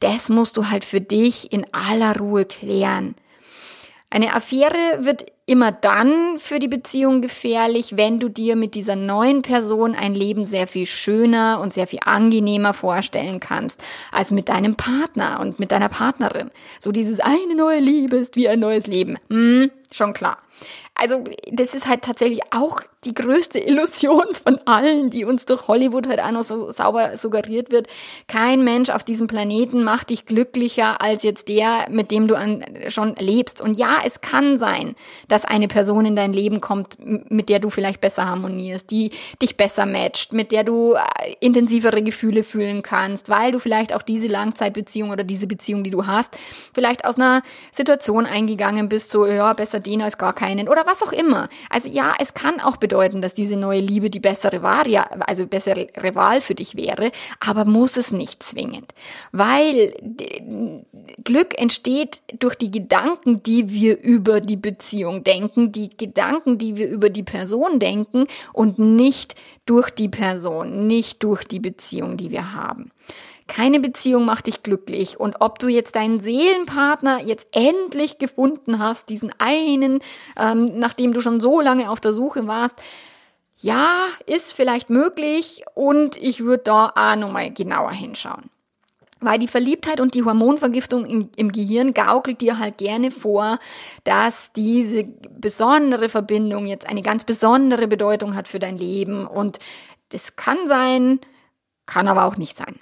das 0.00 0.28
musst 0.28 0.56
du 0.56 0.70
halt 0.70 0.84
für 0.84 1.00
dich 1.00 1.52
in 1.52 1.64
aller 1.70 2.18
Ruhe 2.18 2.46
klären. 2.46 3.14
Eine 4.10 4.34
Affäre 4.34 5.04
wird 5.04 5.26
immer 5.46 5.70
dann 5.70 6.38
für 6.38 6.58
die 6.58 6.68
Beziehung 6.68 7.22
gefährlich, 7.22 7.96
wenn 7.96 8.18
du 8.18 8.28
dir 8.28 8.56
mit 8.56 8.74
dieser 8.74 8.96
neuen 8.96 9.42
Person 9.42 9.94
ein 9.94 10.12
Leben 10.12 10.44
sehr 10.44 10.66
viel 10.66 10.86
schöner 10.86 11.60
und 11.62 11.72
sehr 11.72 11.86
viel 11.86 12.00
angenehmer 12.04 12.74
vorstellen 12.74 13.38
kannst 13.38 13.80
als 14.10 14.32
mit 14.32 14.48
deinem 14.48 14.74
Partner 14.74 15.38
und 15.40 15.60
mit 15.60 15.70
deiner 15.70 15.88
Partnerin. 15.88 16.50
So 16.80 16.90
dieses 16.90 17.20
eine 17.20 17.54
neue 17.54 17.78
Liebe 17.78 18.16
ist 18.16 18.34
wie 18.34 18.48
ein 18.48 18.58
neues 18.58 18.88
Leben. 18.88 19.16
Hm, 19.30 19.70
schon 19.94 20.12
klar. 20.12 20.38
Also 20.94 21.22
das 21.52 21.74
ist 21.74 21.86
halt 21.86 22.02
tatsächlich 22.02 22.40
auch 22.52 22.80
die 23.04 23.14
größte 23.14 23.58
Illusion 23.58 24.24
von 24.32 24.58
allen, 24.64 25.10
die 25.10 25.26
uns 25.26 25.44
durch 25.44 25.68
Hollywood 25.68 26.08
halt 26.08 26.20
auch 26.20 26.30
noch 26.30 26.42
so 26.42 26.72
sauber 26.72 27.16
suggeriert 27.16 27.70
wird. 27.70 27.86
Kein 28.26 28.64
Mensch 28.64 28.88
auf 28.88 29.04
diesem 29.04 29.26
Planeten 29.26 29.84
macht 29.84 30.08
dich 30.08 30.24
glücklicher 30.24 31.00
als 31.02 31.22
jetzt 31.22 31.48
der, 31.48 31.86
mit 31.90 32.10
dem 32.10 32.26
du 32.26 32.34
an, 32.34 32.64
schon 32.88 33.14
lebst. 33.16 33.60
Und 33.60 33.78
ja, 33.78 33.98
es 34.04 34.22
kann 34.22 34.56
sein, 34.56 34.96
dass 35.28 35.44
eine 35.44 35.68
Person 35.68 36.06
in 36.06 36.16
dein 36.16 36.32
Leben 36.32 36.62
kommt, 36.62 36.96
mit 36.98 37.50
der 37.50 37.58
du 37.58 37.68
vielleicht 37.68 38.00
besser 38.00 38.24
harmonierst, 38.26 38.90
die 38.90 39.10
dich 39.42 39.56
besser 39.58 39.84
matcht, 39.84 40.32
mit 40.32 40.50
der 40.50 40.64
du 40.64 40.94
äh, 40.94 41.00
intensivere 41.40 42.02
Gefühle 42.02 42.42
fühlen 42.42 42.82
kannst, 42.82 43.28
weil 43.28 43.52
du 43.52 43.58
vielleicht 43.58 43.94
auch 43.94 44.02
diese 44.02 44.28
Langzeitbeziehung 44.28 45.10
oder 45.10 45.24
diese 45.24 45.46
Beziehung, 45.46 45.84
die 45.84 45.90
du 45.90 46.06
hast, 46.06 46.36
vielleicht 46.74 47.04
aus 47.04 47.16
einer 47.16 47.42
Situation 47.70 48.24
eingegangen 48.24 48.88
bist, 48.88 49.10
so, 49.10 49.26
ja, 49.26 49.52
besser 49.52 49.75
den 49.80 50.02
als 50.02 50.18
gar 50.18 50.32
keinen 50.32 50.68
oder 50.68 50.86
was 50.86 51.02
auch 51.02 51.12
immer. 51.12 51.48
Also 51.70 51.88
ja, 51.88 52.14
es 52.18 52.34
kann 52.34 52.60
auch 52.60 52.76
bedeuten, 52.76 52.96
bedeuten, 52.96 53.20
dass 53.20 53.34
diese 53.34 53.56
neue 53.56 53.80
Liebe 53.80 54.10
die 54.10 54.20
bessere 54.20 54.62
Wahl, 54.62 54.88
ja, 54.88 55.02
also 55.02 55.46
bessere 55.46 55.88
Wahl 56.14 56.40
für 56.40 56.54
dich 56.54 56.76
wäre, 56.76 57.10
aber 57.40 57.64
muss 57.64 57.96
es 57.96 58.12
nicht 58.12 58.42
zwingend. 58.42 58.92
Weil 59.32 59.94
Glück 61.24 61.60
entsteht 61.60 62.22
durch 62.38 62.54
die 62.56 62.70
Gedanken, 62.70 63.42
die 63.42 63.70
wir 63.70 63.98
über 64.00 64.40
die 64.40 64.56
Beziehung 64.56 65.24
denken, 65.24 65.72
die 65.72 65.90
Gedanken, 65.96 66.58
die 66.58 66.76
wir 66.76 66.88
über 66.88 67.10
die 67.10 67.22
Person 67.22 67.78
denken 67.78 68.26
und 68.52 68.78
nicht 68.78 69.34
durch 69.66 69.90
die 69.90 70.08
Person, 70.08 70.86
nicht 70.86 71.22
durch 71.22 71.44
die 71.44 71.60
Beziehung, 71.60 72.16
die 72.16 72.30
wir 72.30 72.54
haben. 72.54 72.90
Keine 73.48 73.78
Beziehung 73.78 74.24
macht 74.24 74.48
dich 74.48 74.62
glücklich. 74.62 75.20
Und 75.20 75.40
ob 75.40 75.58
du 75.58 75.68
jetzt 75.68 75.94
deinen 75.94 76.20
Seelenpartner 76.20 77.22
jetzt 77.22 77.46
endlich 77.52 78.18
gefunden 78.18 78.78
hast, 78.78 79.08
diesen 79.08 79.32
einen, 79.38 80.00
ähm, 80.36 80.64
nachdem 80.74 81.12
du 81.12 81.20
schon 81.20 81.40
so 81.40 81.60
lange 81.60 81.90
auf 81.90 82.00
der 82.00 82.12
Suche 82.12 82.46
warst, 82.46 82.80
ja, 83.58 84.06
ist 84.26 84.52
vielleicht 84.54 84.90
möglich 84.90 85.64
und 85.74 86.16
ich 86.16 86.40
würde 86.44 86.64
da 86.64 86.92
auch 86.94 87.16
nochmal 87.16 87.50
genauer 87.52 87.92
hinschauen. 87.92 88.50
Weil 89.20 89.38
die 89.38 89.48
Verliebtheit 89.48 90.00
und 90.00 90.14
die 90.14 90.24
Hormonvergiftung 90.24 91.06
im, 91.06 91.30
im, 91.36 91.50
Gehirn 91.50 91.94
gaukelt 91.94 92.42
dir 92.42 92.58
halt 92.58 92.76
gerne 92.76 93.10
vor, 93.10 93.58
dass 94.04 94.52
diese 94.52 95.04
besondere 95.04 96.10
Verbindung 96.10 96.66
jetzt 96.66 96.86
eine 96.86 97.00
ganz 97.00 97.24
besondere 97.24 97.88
Bedeutung 97.88 98.34
hat 98.34 98.46
für 98.46 98.58
dein 98.58 98.76
Leben. 98.76 99.26
Und 99.26 99.58
das 100.10 100.36
kann 100.36 100.58
sein, 100.66 101.18
kann 101.86 102.08
aber 102.08 102.26
auch 102.26 102.36
nicht 102.36 102.58
sein. 102.58 102.78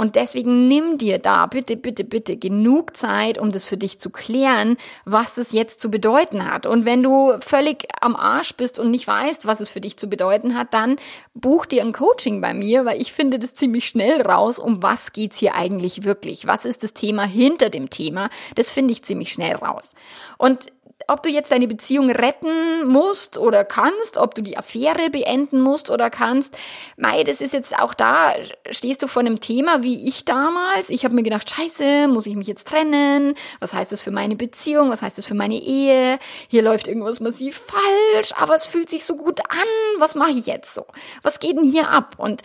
Und 0.00 0.16
deswegen 0.16 0.66
nimm 0.66 0.96
dir 0.96 1.18
da 1.18 1.44
bitte, 1.44 1.76
bitte, 1.76 2.04
bitte 2.04 2.38
genug 2.38 2.96
Zeit, 2.96 3.36
um 3.36 3.52
das 3.52 3.68
für 3.68 3.76
dich 3.76 4.00
zu 4.00 4.08
klären, 4.08 4.78
was 5.04 5.34
das 5.34 5.52
jetzt 5.52 5.78
zu 5.78 5.90
bedeuten 5.90 6.50
hat. 6.50 6.64
Und 6.64 6.86
wenn 6.86 7.02
du 7.02 7.34
völlig 7.40 7.86
am 8.00 8.16
Arsch 8.16 8.54
bist 8.54 8.78
und 8.78 8.90
nicht 8.90 9.06
weißt, 9.06 9.46
was 9.46 9.60
es 9.60 9.68
für 9.68 9.82
dich 9.82 9.98
zu 9.98 10.08
bedeuten 10.08 10.56
hat, 10.56 10.72
dann 10.72 10.96
buch 11.34 11.66
dir 11.66 11.82
ein 11.82 11.92
Coaching 11.92 12.40
bei 12.40 12.54
mir, 12.54 12.86
weil 12.86 12.98
ich 12.98 13.12
finde 13.12 13.38
das 13.38 13.54
ziemlich 13.54 13.86
schnell 13.86 14.22
raus, 14.22 14.58
um 14.58 14.82
was 14.82 15.12
geht's 15.12 15.36
hier 15.36 15.54
eigentlich 15.54 16.02
wirklich? 16.02 16.46
Was 16.46 16.64
ist 16.64 16.82
das 16.82 16.94
Thema 16.94 17.24
hinter 17.24 17.68
dem 17.68 17.90
Thema? 17.90 18.30
Das 18.54 18.70
finde 18.70 18.92
ich 18.92 19.02
ziemlich 19.02 19.30
schnell 19.30 19.56
raus. 19.56 19.94
Und 20.38 20.72
ob 21.08 21.22
du 21.22 21.28
jetzt 21.28 21.52
deine 21.52 21.68
Beziehung 21.68 22.10
retten 22.10 22.86
musst 22.86 23.38
oder 23.38 23.64
kannst, 23.64 24.16
ob 24.16 24.34
du 24.34 24.42
die 24.42 24.56
Affäre 24.56 25.10
beenden 25.10 25.60
musst 25.60 25.90
oder 25.90 26.10
kannst. 26.10 26.56
Mei, 26.96 27.24
das 27.24 27.40
ist 27.40 27.52
jetzt 27.52 27.78
auch 27.78 27.94
da, 27.94 28.34
stehst 28.70 29.02
du 29.02 29.08
vor 29.08 29.20
einem 29.20 29.40
Thema 29.40 29.82
wie 29.82 30.06
ich 30.06 30.24
damals. 30.24 30.90
Ich 30.90 31.04
habe 31.04 31.14
mir 31.14 31.22
gedacht, 31.22 31.50
scheiße, 31.50 32.08
muss 32.08 32.26
ich 32.26 32.36
mich 32.36 32.46
jetzt 32.46 32.68
trennen? 32.68 33.34
Was 33.60 33.72
heißt 33.72 33.92
das 33.92 34.02
für 34.02 34.10
meine 34.10 34.36
Beziehung? 34.36 34.90
Was 34.90 35.02
heißt 35.02 35.18
das 35.18 35.26
für 35.26 35.34
meine 35.34 35.60
Ehe? 35.60 36.18
Hier 36.48 36.62
läuft 36.62 36.88
irgendwas 36.88 37.20
massiv 37.20 37.60
falsch, 37.66 38.32
aber 38.36 38.54
es 38.54 38.66
fühlt 38.66 38.90
sich 38.90 39.04
so 39.04 39.16
gut 39.16 39.40
an. 39.48 39.68
Was 39.98 40.14
mache 40.14 40.30
ich 40.30 40.46
jetzt 40.46 40.74
so? 40.74 40.86
Was 41.22 41.38
geht 41.38 41.56
denn 41.56 41.64
hier 41.64 41.90
ab? 41.90 42.14
Und 42.18 42.42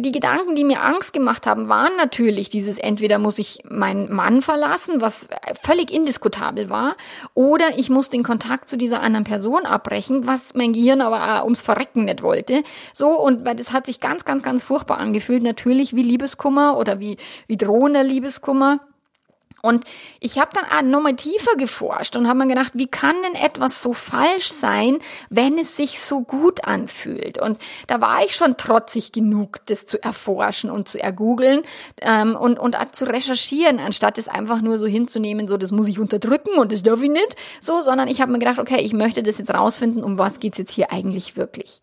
die 0.00 0.12
Gedanken, 0.12 0.54
die 0.54 0.64
mir 0.64 0.82
Angst 0.82 1.12
gemacht 1.12 1.46
haben, 1.46 1.68
waren 1.68 1.96
natürlich 1.96 2.50
dieses, 2.50 2.78
entweder 2.78 3.18
muss 3.18 3.38
ich 3.38 3.62
meinen 3.68 4.12
Mann 4.12 4.42
verlassen, 4.42 5.00
was 5.00 5.28
völlig 5.62 5.92
indiskutabel 5.92 6.70
war, 6.70 6.96
oder 7.34 7.78
ich 7.78 7.90
muss 7.90 8.08
den 8.08 8.22
Kontakt 8.22 8.68
zu 8.68 8.76
dieser 8.76 9.00
anderen 9.00 9.24
Person 9.24 9.66
abbrechen, 9.66 10.26
was 10.26 10.54
mein 10.54 10.72
Gehirn 10.72 11.00
aber 11.00 11.44
ums 11.44 11.62
Verrecken 11.62 12.04
nicht 12.04 12.22
wollte. 12.22 12.62
So, 12.92 13.08
und 13.20 13.44
weil 13.44 13.56
das 13.56 13.72
hat 13.72 13.86
sich 13.86 14.00
ganz, 14.00 14.24
ganz, 14.24 14.42
ganz 14.42 14.62
furchtbar 14.62 14.98
angefühlt, 14.98 15.42
natürlich 15.42 15.94
wie 15.94 16.02
Liebeskummer 16.02 16.76
oder 16.76 17.00
wie, 17.00 17.16
wie 17.46 17.56
drohender 17.56 18.02
Liebeskummer. 18.02 18.80
Und 19.62 19.84
ich 20.20 20.38
habe 20.38 20.50
dann 20.54 20.90
nochmal 20.90 21.16
tiefer 21.16 21.56
geforscht 21.56 22.16
und 22.16 22.28
habe 22.28 22.38
mir 22.40 22.48
gedacht, 22.48 22.72
wie 22.74 22.86
kann 22.86 23.16
denn 23.22 23.34
etwas 23.34 23.82
so 23.82 23.92
falsch 23.92 24.52
sein, 24.52 24.98
wenn 25.28 25.58
es 25.58 25.76
sich 25.76 26.00
so 26.00 26.22
gut 26.22 26.64
anfühlt? 26.64 27.40
Und 27.40 27.58
da 27.86 28.00
war 28.00 28.24
ich 28.24 28.34
schon 28.34 28.56
trotzig 28.56 29.12
genug, 29.12 29.58
das 29.66 29.86
zu 29.86 30.02
erforschen 30.02 30.70
und 30.70 30.88
zu 30.88 31.02
ergoogeln 31.02 31.62
ähm, 32.00 32.36
und, 32.36 32.58
und 32.58 32.76
zu 32.92 33.04
recherchieren, 33.04 33.78
anstatt 33.78 34.18
es 34.18 34.28
einfach 34.28 34.62
nur 34.62 34.78
so 34.78 34.86
hinzunehmen, 34.86 35.48
so 35.48 35.56
das 35.56 35.72
muss 35.72 35.88
ich 35.88 35.98
unterdrücken 35.98 36.58
und 36.58 36.72
das 36.72 36.82
darf 36.82 37.02
ich 37.02 37.10
nicht, 37.10 37.36
so, 37.60 37.82
sondern 37.82 38.08
ich 38.08 38.20
habe 38.20 38.32
mir 38.32 38.38
gedacht, 38.38 38.58
okay, 38.58 38.80
ich 38.80 38.92
möchte 38.92 39.22
das 39.22 39.38
jetzt 39.38 39.52
rausfinden, 39.52 40.02
um 40.02 40.18
was 40.18 40.40
geht's 40.40 40.58
jetzt 40.58 40.72
hier 40.72 40.92
eigentlich 40.92 41.36
wirklich. 41.36 41.80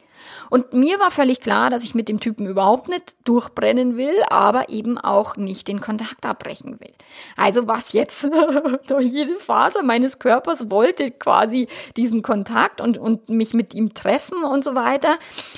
Und 0.50 0.74
mir 0.74 1.00
war 1.00 1.12
völlig 1.12 1.42
klar, 1.42 1.70
dass 1.70 1.84
ich 1.84 1.96
mit 1.96 2.10
dem 2.10 2.20
Typen 2.20 2.48
überhaupt 2.48 2.90
nicht 2.90 3.16
durchbrennen 3.26 3.98
will, 3.98 4.16
aber 4.30 4.70
eben 4.70 4.98
auch 4.98 5.36
nicht 5.36 5.68
den 5.68 5.82
Kontakt 5.82 6.26
abbrechen 6.26 6.80
will. 6.80 6.94
Also 7.36 7.68
was 7.68 7.94
jetzt? 7.94 8.28
Doch 8.88 9.00
jede 9.00 9.36
Faser 9.36 9.84
meines 9.84 10.20
Körpers 10.20 10.70
wollte 10.70 11.12
quasi 11.12 11.68
diesen 11.96 12.22
Kontakt 12.22 12.82
und, 12.82 12.98
und 12.98 13.30
mich 13.30 13.54
mit 13.54 13.74
ihm 13.74 13.94
treffen 13.94 14.44
und 14.44 14.64
so 14.64 14.76
weiter. 14.76 15.18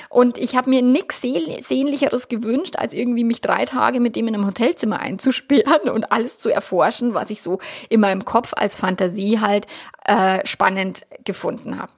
Und 0.10 0.38
ich 0.38 0.56
habe 0.56 0.70
mir 0.70 0.82
nichts 0.82 1.22
Sehnlicheres 1.22 2.28
gewünscht, 2.28 2.76
als 2.78 2.94
irgendwie 2.94 3.24
mich 3.24 3.42
drei 3.42 3.66
Tage 3.66 4.00
mit 4.00 4.16
dem 4.16 4.28
in 4.28 4.36
einem 4.36 4.46
Hotelzimmer 4.46 5.00
einzusperren 5.00 5.90
und 5.90 6.12
alles 6.12 6.40
zu 6.40 6.50
erforschen, 6.50 7.14
was 7.14 7.30
ich 7.30 7.42
so 7.42 7.60
in 7.90 8.00
meinem 8.00 8.26
Kopf 8.26 8.54
als 8.56 8.80
Fantasie 8.80 9.40
halt 9.40 9.68
äh, 10.06 10.46
spannend 10.46 11.06
gefunden 11.24 11.80
habe. 11.80 11.92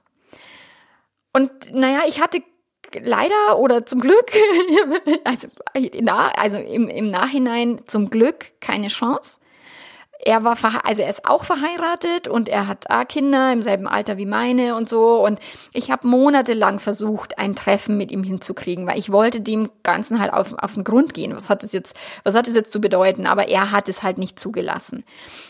Und 1.34 1.74
naja, 1.74 2.02
ich 2.08 2.22
hatte 2.22 2.44
leider 3.00 3.58
oder 3.58 3.86
zum 3.86 4.00
Glück, 4.00 4.32
also, 5.24 5.48
also 6.36 6.58
im, 6.58 6.88
im 6.88 7.12
Nachhinein 7.12 7.82
zum 7.88 8.10
Glück 8.10 8.60
keine 8.60 8.88
Chance 8.88 9.40
er 10.24 10.44
war, 10.44 10.58
also 10.84 11.02
er 11.02 11.10
ist 11.10 11.26
auch 11.26 11.46
verheiratet 11.46 12.28
und 12.28 12.48
er 12.48 12.68
hat 12.68 12.90
auch 12.90 13.08
Kinder 13.08 13.52
im 13.52 13.62
selben 13.62 13.88
Alter 13.88 14.18
wie 14.18 14.26
meine 14.26 14.76
und 14.76 14.88
so. 14.88 15.24
Und 15.24 15.40
ich 15.74 15.90
habe 15.90 16.08
monatelang 16.08 16.80
versucht, 16.80 17.40
ein 17.40 17.56
Treffen 17.56 17.98
mit 17.98 18.12
ihm 18.12 18.24
hinzukriegen, 18.24 18.86
weil 18.88 19.00
ich 19.00 19.12
wollte 19.12 19.42
dem 19.42 19.70
Ganzen 19.84 20.20
halt 20.20 20.32
auf, 20.32 20.54
auf 20.58 20.76
den 20.76 20.84
Grund 20.84 21.14
gehen. 21.14 21.36
Was 21.36 21.50
hat 21.50 21.64
es 21.64 21.74
jetzt, 21.74 21.96
was 22.24 22.36
hat 22.36 22.48
es 22.48 22.56
jetzt 22.56 22.72
zu 22.72 22.80
bedeuten? 22.80 23.26
Aber 23.26 23.48
er 23.48 23.72
hat 23.72 23.90
es 23.90 24.04
halt 24.04 24.18
nicht 24.18 24.40
zugelassen. 24.40 25.04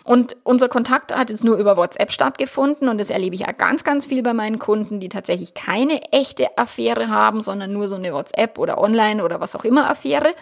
Und 0.03 0.37
unser 0.43 0.69
Kontakt 0.69 1.15
hat 1.15 1.29
jetzt 1.29 1.43
nur 1.43 1.57
über 1.57 1.75
WhatsApp 1.75 2.11
stattgefunden 2.11 2.87
und 2.87 2.97
das 2.97 3.09
erlebe 3.09 3.35
ich 3.35 3.41
ja 3.41 3.51
ganz, 3.51 3.83
ganz 3.83 4.05
viel 4.05 4.23
bei 4.23 4.33
meinen 4.33 4.59
Kunden, 4.59 4.99
die 4.99 5.09
tatsächlich 5.09 5.53
keine 5.53 6.01
echte 6.11 6.57
Affäre 6.57 7.09
haben, 7.09 7.41
sondern 7.41 7.73
nur 7.73 7.87
so 7.87 7.95
eine 7.95 8.13
WhatsApp 8.13 8.57
oder 8.57 8.77
Online 8.77 9.23
oder 9.23 9.39
was 9.41 9.55
auch 9.55 9.65
immer 9.65 9.89
Affäre. 9.89 10.33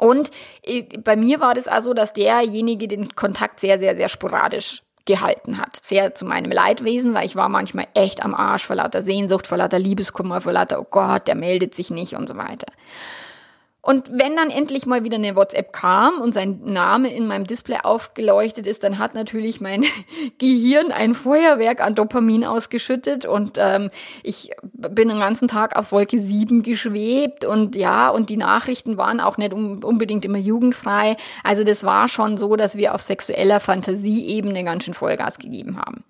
Und 0.00 0.30
äh, 0.64 0.82
bei 0.98 1.14
mir 1.14 1.40
war 1.40 1.54
das 1.54 1.68
also, 1.68 1.94
dass 1.94 2.12
derjenige 2.12 2.88
den 2.88 3.14
Kontakt 3.14 3.60
sehr, 3.60 3.78
sehr, 3.78 3.94
sehr 3.94 4.08
sporadisch 4.08 4.82
gehalten 5.04 5.58
hat. 5.58 5.76
Sehr 5.82 6.14
zu 6.14 6.24
meinem 6.24 6.50
Leidwesen, 6.50 7.14
weil 7.14 7.26
ich 7.26 7.36
war 7.36 7.48
manchmal 7.48 7.86
echt 7.94 8.24
am 8.24 8.34
Arsch 8.34 8.66
vor 8.66 8.76
lauter 8.76 9.02
Sehnsucht, 9.02 9.46
vor 9.46 9.58
lauter 9.58 9.78
Liebeskummer, 9.78 10.40
vor 10.40 10.52
lauter, 10.52 10.80
oh 10.80 10.86
Gott, 10.90 11.28
der 11.28 11.34
meldet 11.34 11.74
sich 11.74 11.90
nicht 11.90 12.14
und 12.14 12.28
so 12.28 12.36
weiter. 12.36 12.66
Und 13.82 14.10
wenn 14.12 14.36
dann 14.36 14.50
endlich 14.50 14.84
mal 14.84 15.04
wieder 15.04 15.16
eine 15.16 15.36
WhatsApp 15.36 15.72
kam 15.72 16.20
und 16.20 16.34
sein 16.34 16.60
Name 16.64 17.12
in 17.14 17.26
meinem 17.26 17.46
Display 17.46 17.78
aufgeleuchtet 17.82 18.66
ist, 18.66 18.84
dann 18.84 18.98
hat 18.98 19.14
natürlich 19.14 19.60
mein 19.60 19.84
Gehirn 20.38 20.92
ein 20.92 21.14
Feuerwerk 21.14 21.80
an 21.80 21.94
Dopamin 21.94 22.44
ausgeschüttet 22.44 23.24
und 23.24 23.56
ähm, 23.56 23.90
ich 24.22 24.50
bin 24.72 25.08
den 25.08 25.18
ganzen 25.18 25.48
Tag 25.48 25.76
auf 25.76 25.92
Wolke 25.92 26.18
7 26.18 26.62
geschwebt 26.62 27.46
und 27.46 27.74
ja, 27.74 28.10
und 28.10 28.28
die 28.28 28.36
Nachrichten 28.36 28.98
waren 28.98 29.18
auch 29.18 29.38
nicht 29.38 29.54
unbedingt 29.54 30.26
immer 30.26 30.38
jugendfrei. 30.38 31.16
Also 31.42 31.64
das 31.64 31.82
war 31.84 32.08
schon 32.08 32.36
so, 32.36 32.56
dass 32.56 32.76
wir 32.76 32.94
auf 32.94 33.00
sexueller 33.00 33.60
Fantasieebene 33.60 34.62
ganz 34.62 34.84
schön 34.84 34.94
Vollgas 34.94 35.38
gegeben 35.38 35.78
haben. 35.78 36.04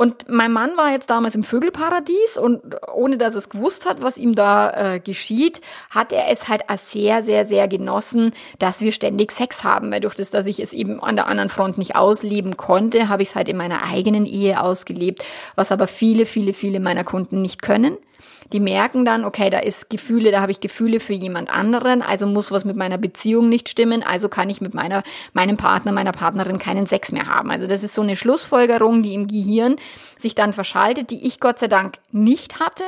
Und 0.00 0.28
mein 0.28 0.52
Mann 0.52 0.76
war 0.76 0.92
jetzt 0.92 1.10
damals 1.10 1.34
im 1.34 1.42
Vögelparadies 1.42 2.38
und 2.40 2.62
ohne 2.94 3.18
dass 3.18 3.34
es 3.34 3.48
gewusst 3.48 3.84
hat, 3.84 4.00
was 4.00 4.16
ihm 4.16 4.36
da 4.36 4.94
äh, 4.94 5.00
geschieht, 5.00 5.60
hat 5.90 6.12
er 6.12 6.28
es 6.28 6.48
halt 6.48 6.70
als 6.70 6.92
sehr, 6.92 7.24
sehr, 7.24 7.46
sehr 7.46 7.66
genossen, 7.66 8.30
dass 8.60 8.80
wir 8.80 8.92
ständig 8.92 9.32
Sex 9.32 9.64
haben. 9.64 9.90
Weil 9.90 10.00
durch 10.00 10.14
das, 10.14 10.30
dass 10.30 10.46
ich 10.46 10.60
es 10.60 10.72
eben 10.72 11.02
an 11.02 11.16
der 11.16 11.26
anderen 11.26 11.48
Front 11.48 11.78
nicht 11.78 11.96
ausleben 11.96 12.56
konnte, 12.56 13.08
habe 13.08 13.24
ich 13.24 13.30
es 13.30 13.34
halt 13.34 13.48
in 13.48 13.56
meiner 13.56 13.82
eigenen 13.82 14.24
Ehe 14.24 14.60
ausgelebt, 14.60 15.24
was 15.56 15.72
aber 15.72 15.88
viele, 15.88 16.26
viele, 16.26 16.52
viele 16.52 16.78
meiner 16.78 17.02
Kunden 17.02 17.42
nicht 17.42 17.60
können. 17.60 17.96
Die 18.52 18.60
merken 18.60 19.04
dann, 19.04 19.24
okay, 19.24 19.50
da 19.50 19.58
ist 19.58 19.90
Gefühle, 19.90 20.30
da 20.30 20.40
habe 20.40 20.52
ich 20.52 20.60
Gefühle 20.60 21.00
für 21.00 21.12
jemand 21.12 21.50
anderen, 21.50 22.02
also 22.02 22.26
muss 22.26 22.50
was 22.50 22.64
mit 22.64 22.76
meiner 22.76 22.98
Beziehung 22.98 23.48
nicht 23.48 23.68
stimmen, 23.68 24.02
also 24.02 24.28
kann 24.28 24.48
ich 24.48 24.60
mit 24.60 24.74
meiner, 24.74 25.02
meinem 25.32 25.56
Partner, 25.56 25.92
meiner 25.92 26.12
Partnerin 26.12 26.58
keinen 26.58 26.86
Sex 26.86 27.12
mehr 27.12 27.26
haben. 27.26 27.50
Also 27.50 27.66
das 27.66 27.82
ist 27.82 27.94
so 27.94 28.02
eine 28.02 28.16
Schlussfolgerung, 28.16 29.02
die 29.02 29.14
im 29.14 29.28
Gehirn 29.28 29.76
sich 30.18 30.34
dann 30.34 30.52
verschaltet, 30.52 31.10
die 31.10 31.26
ich 31.26 31.40
Gott 31.40 31.58
sei 31.58 31.68
Dank 31.68 31.98
nicht 32.10 32.60
hatte, 32.60 32.84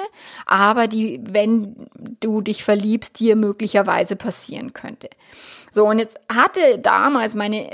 aber 0.47 0.87
die, 0.87 1.21
wenn 1.23 1.89
du 2.21 2.41
dich 2.41 2.65
verliebst, 2.65 3.21
dir 3.21 3.37
möglicherweise 3.37 4.17
passieren 4.17 4.73
könnte. 4.73 5.11
So, 5.71 5.87
und 5.87 5.99
jetzt 5.99 6.19
hatte 6.29 6.79
damals 6.79 7.35
meine 7.35 7.71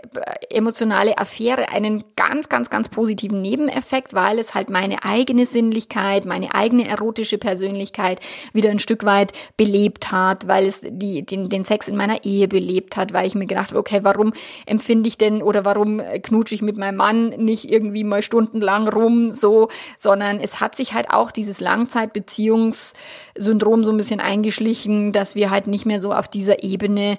emotionale 0.51 1.17
Affäre 1.17 1.71
einen 1.71 2.05
ganz, 2.17 2.49
ganz, 2.49 2.69
ganz 2.69 2.89
positiven 2.89 3.41
Nebeneffekt, 3.41 4.13
weil 4.15 4.39
es 4.39 4.55
halt 4.55 4.69
meine 4.69 5.05
eigene 5.05 5.47
Sinnlichkeit, 5.47 6.27
meine 6.27 6.55
eigene 6.55 6.87
erotische 6.87 7.39
Persönlichkeit 7.47 8.19
wieder 8.53 8.71
ein 8.71 8.81
Stück 8.81 9.05
weit 9.05 9.31
belebt 9.57 10.11
hat, 10.11 10.49
weil 10.49 10.67
es 10.67 10.81
die, 10.83 11.25
den, 11.25 11.49
den 11.49 11.65
Sex 11.65 11.87
in 11.87 11.97
meiner 11.97 12.25
Ehe 12.25 12.49
belebt 12.49 12.97
hat, 12.97 13.13
weil 13.13 13.25
ich 13.25 13.37
mir 13.37 13.47
gedacht 13.47 13.69
habe, 13.69 13.79
okay, 13.79 14.01
warum 14.03 14.33
empfinde 14.67 15.07
ich 15.07 15.17
denn 15.17 15.45
oder 15.45 15.65
warum 15.65 16.03
knutsche 16.25 16.57
ich 16.57 16.63
mit 16.63 16.77
meinem 16.77 16.97
Mann 16.97 17.29
nicht 17.29 17.71
irgendwie 17.71 18.03
mal 18.03 18.23
stundenlang 18.23 18.89
rum, 18.89 19.31
so, 19.31 19.69
sondern 19.97 20.41
es 20.41 20.61
hat 20.61 20.75
sich 20.75 20.93
halt 20.93 21.11
auch 21.11 21.31
dieses 21.31 21.61
Langzeitbeziehungssyndrom 21.61 23.85
so 23.85 23.93
ein 23.93 23.97
bisschen 23.97 24.19
eingeschlichen, 24.19 25.13
dass 25.13 25.37
wir 25.37 25.53
halt 25.53 25.69
nicht 25.69 25.87
mehr 25.87 26.01
so 26.01 26.13
auf 26.13 26.27
dieser 26.27 26.65
Ebene 26.65 27.17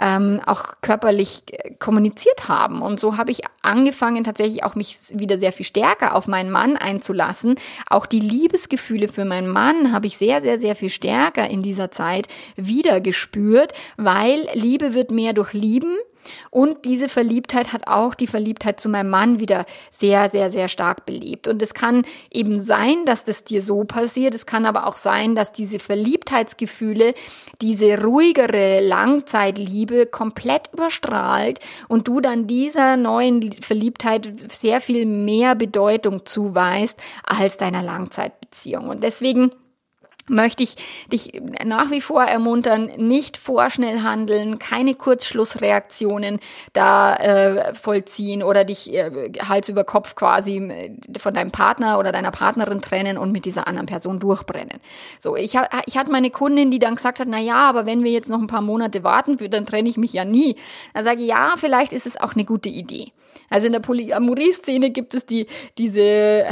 ähm, 0.00 0.40
auch 0.46 0.64
körperlich 0.80 1.42
äh, 1.50 1.74
kommuniziert 1.78 2.48
haben. 2.48 2.80
Und 2.80 2.98
so 2.98 3.18
habe 3.18 3.30
ich 3.30 3.42
angefangen, 3.62 4.24
tatsächlich 4.24 4.64
auch 4.64 4.74
mich 4.74 4.96
wieder 5.12 5.38
sehr 5.38 5.52
viel 5.52 5.66
stärker 5.66 6.16
auf 6.16 6.26
meinen 6.26 6.50
Mann 6.50 6.76
einzulassen. 6.76 7.56
Auch 7.88 8.06
die 8.06 8.20
Liebesgefühle 8.20 9.08
für 9.08 9.26
meinen 9.26 9.48
Mann 9.48 9.69
habe 9.92 10.06
ich 10.06 10.16
sehr, 10.16 10.40
sehr, 10.40 10.58
sehr 10.58 10.76
viel 10.76 10.90
stärker 10.90 11.48
in 11.48 11.62
dieser 11.62 11.90
Zeit 11.90 12.26
wieder 12.56 13.00
gespürt, 13.00 13.72
weil 13.96 14.48
Liebe 14.54 14.94
wird 14.94 15.10
mehr 15.10 15.32
durch 15.32 15.52
Lieben 15.52 15.96
und 16.50 16.84
diese 16.84 17.08
Verliebtheit 17.08 17.72
hat 17.72 17.86
auch 17.86 18.14
die 18.14 18.26
Verliebtheit 18.26 18.80
zu 18.80 18.88
meinem 18.88 19.10
Mann 19.10 19.40
wieder 19.40 19.64
sehr, 19.90 20.28
sehr, 20.28 20.50
sehr 20.50 20.68
stark 20.68 21.06
belebt. 21.06 21.48
Und 21.48 21.62
es 21.62 21.74
kann 21.74 22.04
eben 22.30 22.60
sein, 22.60 23.04
dass 23.06 23.24
das 23.24 23.44
dir 23.44 23.62
so 23.62 23.84
passiert. 23.84 24.34
Es 24.34 24.46
kann 24.46 24.66
aber 24.66 24.86
auch 24.86 24.96
sein, 24.96 25.34
dass 25.34 25.52
diese 25.52 25.78
Verliebtheitsgefühle, 25.78 27.14
diese 27.60 28.02
ruhigere 28.02 28.80
Langzeitliebe 28.80 30.06
komplett 30.06 30.70
überstrahlt 30.72 31.60
und 31.88 32.08
du 32.08 32.20
dann 32.20 32.46
dieser 32.46 32.96
neuen 32.96 33.52
Verliebtheit 33.52 34.30
sehr 34.50 34.80
viel 34.80 35.06
mehr 35.06 35.54
Bedeutung 35.54 36.26
zuweist 36.26 37.00
als 37.24 37.56
deiner 37.56 37.82
Langzeitbeziehung. 38.50 38.88
Und 38.88 39.02
deswegen 39.02 39.52
möchte 40.28 40.62
ich 40.62 40.76
dich 41.10 41.42
nach 41.64 41.90
wie 41.90 42.00
vor 42.00 42.22
ermuntern, 42.22 42.92
nicht 42.98 43.36
vorschnell 43.36 44.02
handeln, 44.02 44.60
keine 44.60 44.94
Kurzschlussreaktionen 44.94 46.38
da 46.72 47.16
äh, 47.16 47.74
vollziehen 47.74 48.44
oder 48.44 48.64
dich 48.64 48.92
äh, 48.92 49.32
Hals 49.48 49.68
über 49.68 49.82
Kopf 49.82 50.14
quasi 50.14 50.58
äh, 50.58 50.96
von 51.18 51.34
deinem 51.34 51.50
Partner 51.50 51.98
oder 51.98 52.12
deiner 52.12 52.30
Partnerin 52.30 52.80
trennen 52.80 53.18
und 53.18 53.32
mit 53.32 53.44
dieser 53.44 53.66
anderen 53.66 53.86
Person 53.86 54.20
durchbrennen. 54.20 54.78
So, 55.18 55.34
ich, 55.34 55.58
ich 55.86 55.96
hatte 55.96 56.12
meine 56.12 56.30
Kundin, 56.30 56.70
die 56.70 56.78
dann 56.78 56.94
gesagt 56.94 57.18
hat, 57.18 57.26
na 57.28 57.40
ja, 57.40 57.68
aber 57.68 57.84
wenn 57.84 58.04
wir 58.04 58.12
jetzt 58.12 58.30
noch 58.30 58.40
ein 58.40 58.46
paar 58.46 58.62
Monate 58.62 59.02
warten, 59.02 59.36
dann 59.50 59.66
trenne 59.66 59.88
ich 59.88 59.96
mich 59.96 60.12
ja 60.12 60.24
nie. 60.24 60.54
Dann 60.94 61.04
sage 61.04 61.22
ich, 61.22 61.28
ja, 61.28 61.54
vielleicht 61.56 61.92
ist 61.92 62.06
es 62.06 62.20
auch 62.20 62.34
eine 62.34 62.44
gute 62.44 62.68
Idee. 62.68 63.10
Also 63.50 63.66
in 63.66 63.72
der 63.72 63.80
Polyamorie-Szene 63.80 64.90
gibt 64.90 65.12
es 65.14 65.26
die, 65.26 65.46
diese 65.76 66.00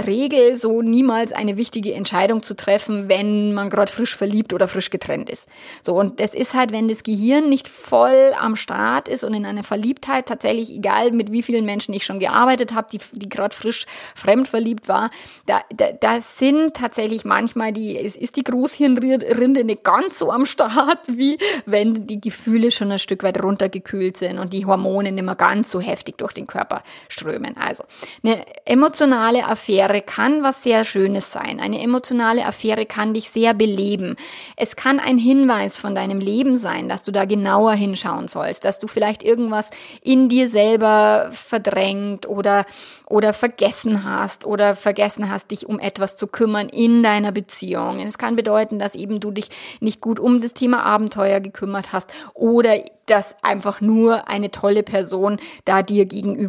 Regel, 0.07 0.57
so 0.57 0.83
niemals 0.83 1.33
eine 1.33 1.57
wichtige 1.57 1.95
Entscheidung 1.95 2.43
zu 2.43 2.55
treffen, 2.55 3.09
wenn 3.09 3.55
man 3.55 3.71
gerade 3.71 3.91
frisch 3.91 4.17
verliebt 4.17 4.53
oder 4.53 4.67
frisch 4.67 4.91
getrennt 4.91 5.31
ist. 5.31 5.49
So, 5.81 5.95
und 5.95 6.19
das 6.19 6.35
ist 6.35 6.55
halt, 6.55 6.73
wenn 6.73 6.88
das 6.88 7.05
Gehirn 7.05 7.49
nicht 7.49 7.69
voll 7.69 8.33
am 8.38 8.57
Start 8.57 9.09
ist 9.09 9.23
und 9.23 9.33
in 9.33 9.47
einer 9.47 9.62
Verliebtheit 9.62 10.27
tatsächlich, 10.27 10.75
egal 10.75 11.12
mit 11.12 11.31
wie 11.31 11.45
vielen 11.45 11.64
Menschen 11.64 11.95
ich 11.95 12.05
schon 12.05 12.19
gearbeitet 12.19 12.75
habe, 12.75 12.88
die, 12.93 12.99
die 13.12 13.29
gerade 13.29 13.55
frisch 13.55 13.87
fremd 14.17 14.49
verliebt 14.49 14.88
war, 14.88 15.11
da, 15.47 15.61
da, 15.75 15.93
da 15.93 16.21
sind 16.21 16.75
tatsächlich 16.75 17.25
manchmal 17.25 17.73
die, 17.73 17.97
es 17.97 18.17
ist 18.17 18.35
die 18.35 18.45
Großhirnrinde 18.45 19.62
nicht 19.62 19.85
ganz 19.85 20.19
so 20.19 20.33
am 20.33 20.45
Start, 20.47 20.99
wie 21.07 21.38
wenn 21.64 22.09
die 22.09 22.21
Gefühle 22.21 22.73
schon 22.73 22.91
ein 22.91 22.99
Stück 22.99 23.23
weit 23.23 23.41
runtergekühlt 23.41 24.17
sind 24.17 24.41
und 24.41 24.53
die 24.53 24.67
Hormone 24.67 25.12
nicht 25.12 25.25
mehr 25.25 25.37
ganz 25.37 25.71
so 25.71 25.81
heftig 25.81 26.19
durch 26.19 26.33
den 26.33 26.49
Körper 26.49 26.67
strömen. 27.09 27.57
Also, 27.57 27.85
eine 28.22 28.44
emotionale 28.64 29.46
Affäre 29.46 30.02
kann 30.02 30.42
was 30.42 30.62
sehr 30.62 30.85
Schönes 30.85 31.33
sein. 31.33 31.61
Eine 31.61 31.83
emotionale 31.83 32.44
Affäre 32.44 32.87
kann 32.87 33.14
dich 33.14 33.31
sehr 33.31 33.54
beleben. 33.54 34.16
Es 34.57 34.76
kann 34.76 35.00
ein 35.00 35.18
Hinweis 35.18 35.78
von 35.78 35.94
deinem 35.94 36.20
Leben 36.20 36.57
sein, 36.57 36.88
dass 36.88 37.02
du 37.02 37.12
da 37.12 37.24
genauer 37.24 37.72
hinschauen 37.72 38.28
sollst, 38.28 38.64
dass 38.64 38.78
du 38.78 38.88
vielleicht 38.88 39.22
irgendwas 39.22 39.70
in 40.02 40.28
dir 40.28 40.48
selber 40.48 41.28
verdrängt 41.33 42.28
oder, 42.28 42.64
oder 43.07 43.33
vergessen 43.33 44.04
hast 44.04 44.46
oder 44.46 44.76
vergessen 44.76 45.31
hast, 45.31 45.50
dich 45.50 45.66
um 45.66 45.78
etwas 45.78 46.16
zu 46.16 46.26
kümmern 46.26 46.68
in 46.68 47.02
deiner 47.02 47.33
Beziehung. 47.33 48.00
Es 48.00 48.18
kann 48.18 48.37
bedeuten, 48.37 48.78
dass 48.78 48.94
eben 48.94 49.20
du 49.20 49.31
dich 49.31 49.48
nicht 49.81 50.00
gut 50.00 50.20
um 50.20 50.40
das 50.40 50.54
Thema 50.54 50.85
Abenteuer 50.85 51.40
gekümmert 51.40 51.92
hast 51.92 52.11
oder 52.35 52.83
dass 53.07 53.37
einfach 53.42 53.81
nur 53.81 54.28
eine 54.28 54.50
tolle 54.50 54.83
Person 54.83 55.38
da 55.64 55.83
dir 55.83 56.04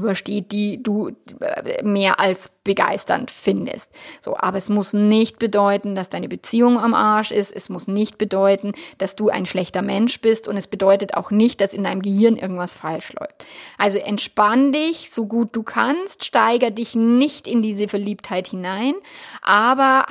gegenübersteht, 0.10 0.52
die 0.52 0.82
du 0.82 1.12
äh, 1.40 1.84
mehr 1.84 2.20
als 2.20 2.52
begeisternd 2.64 3.32
findest. 3.32 3.90
So, 4.22 4.38
aber 4.38 4.58
es 4.58 4.70
muss 4.70 4.94
nicht 4.94 5.40
bedeuten, 5.40 5.96
dass 5.96 6.10
deine 6.10 6.28
Beziehung 6.28 6.78
am 6.78 6.94
Arsch 6.94 7.32
ist. 7.32 7.52
Es 7.52 7.70
muss 7.70 7.88
nicht 7.88 8.18
bedeuten, 8.18 8.74
dass 8.98 9.16
du 9.16 9.30
ein 9.30 9.46
schlechter 9.46 9.82
Mensch 9.82 10.22
bist 10.22 10.48
und 10.48 10.56
es 10.56 10.68
bedeutet 10.68 11.16
auch 11.16 11.32
nicht, 11.32 11.62
dass 11.62 11.74
in 11.74 11.84
deinem 11.84 12.02
Gehirn 12.02 12.36
irgendwas 12.36 12.76
falsch 12.76 13.14
läuft. 13.14 13.46
Also 13.78 13.98
entspann 13.98 14.72
dich 14.72 15.10
so 15.10 15.26
gut 15.26 15.56
du 15.56 15.64
kannst, 15.64 16.26
steiger 16.26 16.70
dich 16.70 16.96
nicht 16.96 17.48
in 17.48 17.64
diese 17.64 17.88
Verliebtheit 17.88 18.48
hinein, 18.48 18.94
aber 19.42 20.06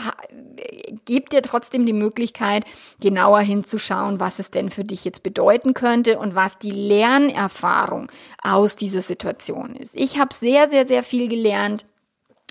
gib 1.05 1.31
dir 1.31 1.43
trotzdem 1.43 1.87
die 1.87 1.93
Möglichkeit, 1.93 2.65
genauer 3.01 3.41
hinzuschauen, 3.41 4.19
was 4.19 4.41
es 4.41 4.51
denn 4.51 4.71
für 4.71 4.85
dich 4.85 5.05
jetzt 5.05 5.23
bedeuten 5.23 5.75
könnte 5.75 6.19
und 6.19 6.35
was 6.35 6.59
die 6.59 6.71
Lernerfahrung 6.71 8.11
aus 8.43 8.75
dieser 8.75 9.03
Situation 9.03 9.77
ist. 9.77 9.88
Ich 9.95 10.19
habe 10.19 10.35
sehr, 10.35 10.69
sehr, 10.69 10.87
sehr 10.87 11.03
viel 11.03 11.29
gelernt 11.29 11.85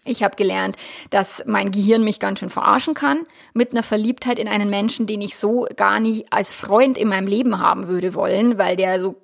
ich 0.08 0.23
habe 0.23 0.36
gelernt, 0.36 0.78
dass 1.10 1.43
mein 1.45 1.71
Gehirn 1.71 2.04
mich 2.04 2.19
ganz 2.19 2.39
schön 2.39 2.50
verarschen 2.50 2.93
kann 2.93 3.26
mit 3.54 3.71
einer 3.71 3.84
Verliebtheit 3.84 4.39
in 4.39 4.47
einen 4.47 4.69
Menschen, 4.69 5.06
den 5.06 5.21
ich 5.21 5.38
so 5.38 5.67
gar 5.76 6.00
nie 6.00 6.26
als 6.30 6.54
Freund 6.54 6.97
in 6.97 7.10
meinem 7.10 7.28
Leben 7.28 7.60
haben 7.60 7.88
würde 7.88 8.13
wollen, 8.13 8.58
weil 8.58 8.78
der 8.78 9.00
so 9.00 9.17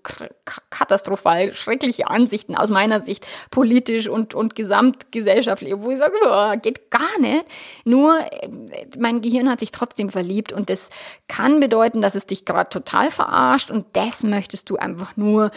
katastrophal 0.70 1.54
schreckliche 1.54 2.08
Ansichten 2.08 2.56
aus 2.56 2.70
meiner 2.70 3.02
Sicht 3.02 3.26
politisch 3.50 4.08
und, 4.08 4.34
und 4.34 4.56
gesamtgesellschaftlich, 4.56 5.74
wo 5.78 5.92
ich 5.92 5.98
sage, 5.98 6.14
oh, 6.26 6.54
geht 6.62 6.92
gar 6.92 7.20
nicht. 7.20 7.46
Nur 7.86 8.20
äh, 8.20 8.50
mein 9.00 9.22
Gehirn 9.22 9.50
hat 9.50 9.62
sich 9.62 9.72
trotzdem 9.72 10.10
verliebt 10.10 10.52
und 10.52 10.70
das 10.70 10.90
kann 11.28 11.60
bedeuten, 11.60 12.02
dass 12.02 12.16
es 12.16 12.28
dich 12.28 12.46
gerade 12.46 12.70
total 12.70 13.10
verarscht 13.10 13.72
und 13.72 13.86
das 13.94 14.24
möchtest 14.24 14.70
du 14.70 14.76
einfach 14.76 15.16
nur 15.16 15.52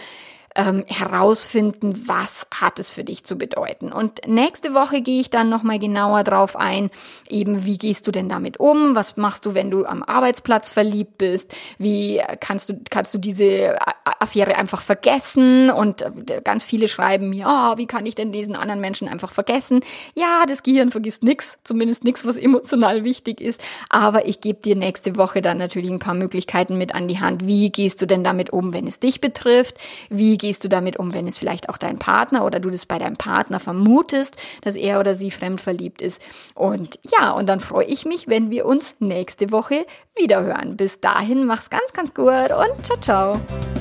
ähm, 0.56 0.84
herausfinden, 0.86 2.02
was 2.06 2.46
hat 2.50 2.78
es 2.78 2.90
für 2.90 3.04
dich 3.04 3.24
zu 3.24 3.36
bedeuten. 3.36 3.92
Und 3.92 4.26
nächste 4.26 4.74
Woche 4.74 5.02
gehe 5.02 5.20
ich 5.20 5.30
dann 5.30 5.50
nochmal 5.50 5.78
genauer 5.78 6.24
drauf 6.24 6.56
ein, 6.56 6.90
eben 7.28 7.64
wie 7.64 7.76
gehst 7.78 8.06
du 8.06 8.10
denn 8.10 8.28
damit 8.28 8.58
um, 8.58 8.96
was 8.96 9.16
machst 9.16 9.44
du, 9.46 9.54
wenn 9.54 9.70
du 9.70 9.84
am 9.84 10.02
Arbeitsplatz 10.02 10.70
verliebt 10.70 11.18
bist, 11.18 11.54
wie 11.78 12.22
kannst 12.40 12.70
du, 12.70 12.80
kannst 12.90 13.12
du 13.12 13.18
diese 13.18 13.76
Affäre 14.04 14.56
einfach 14.56 14.80
vergessen? 14.80 15.70
Und 15.70 16.02
äh, 16.02 16.40
ganz 16.42 16.64
viele 16.64 16.88
schreiben 16.88 17.30
mir, 17.30 17.46
oh, 17.48 17.76
wie 17.76 17.86
kann 17.86 18.06
ich 18.06 18.14
denn 18.14 18.32
diesen 18.32 18.56
anderen 18.56 18.80
Menschen 18.80 19.08
einfach 19.08 19.32
vergessen? 19.32 19.80
Ja, 20.14 20.44
das 20.48 20.62
Gehirn 20.62 20.90
vergisst 20.90 21.22
nichts, 21.22 21.58
zumindest 21.64 22.04
nichts, 22.04 22.26
was 22.26 22.38
emotional 22.38 23.04
wichtig 23.04 23.40
ist, 23.40 23.60
aber 23.90 24.26
ich 24.26 24.40
gebe 24.40 24.60
dir 24.60 24.76
nächste 24.76 25.16
Woche 25.16 25.42
dann 25.42 25.58
natürlich 25.58 25.90
ein 25.90 25.98
paar 25.98 26.14
Möglichkeiten 26.14 26.78
mit 26.78 26.94
an 26.94 27.08
die 27.08 27.20
Hand, 27.20 27.46
wie 27.46 27.70
gehst 27.70 28.00
du 28.00 28.06
denn 28.06 28.24
damit 28.24 28.50
um, 28.50 28.72
wenn 28.72 28.86
es 28.86 29.00
dich 29.00 29.20
betrifft, 29.20 29.76
wie 30.08 30.38
gehst 30.46 30.62
du 30.62 30.68
damit 30.68 30.96
um, 30.96 31.12
wenn 31.12 31.26
es 31.26 31.38
vielleicht 31.38 31.68
auch 31.68 31.76
dein 31.76 31.98
Partner 31.98 32.44
oder 32.44 32.60
du 32.60 32.70
das 32.70 32.86
bei 32.86 33.00
deinem 33.00 33.16
Partner 33.16 33.58
vermutest, 33.58 34.36
dass 34.62 34.76
er 34.76 35.00
oder 35.00 35.16
sie 35.16 35.32
fremdverliebt 35.32 36.00
ist. 36.00 36.22
Und 36.54 37.00
ja, 37.18 37.32
und 37.32 37.48
dann 37.48 37.58
freue 37.58 37.86
ich 37.86 38.04
mich, 38.04 38.28
wenn 38.28 38.48
wir 38.48 38.64
uns 38.64 38.94
nächste 39.00 39.50
Woche 39.50 39.86
wieder 40.16 40.44
hören. 40.44 40.76
Bis 40.76 41.00
dahin, 41.00 41.46
mach's 41.46 41.68
ganz, 41.68 41.92
ganz 41.92 42.14
gut 42.14 42.28
und 42.28 42.86
ciao, 42.86 43.00
ciao. 43.00 43.75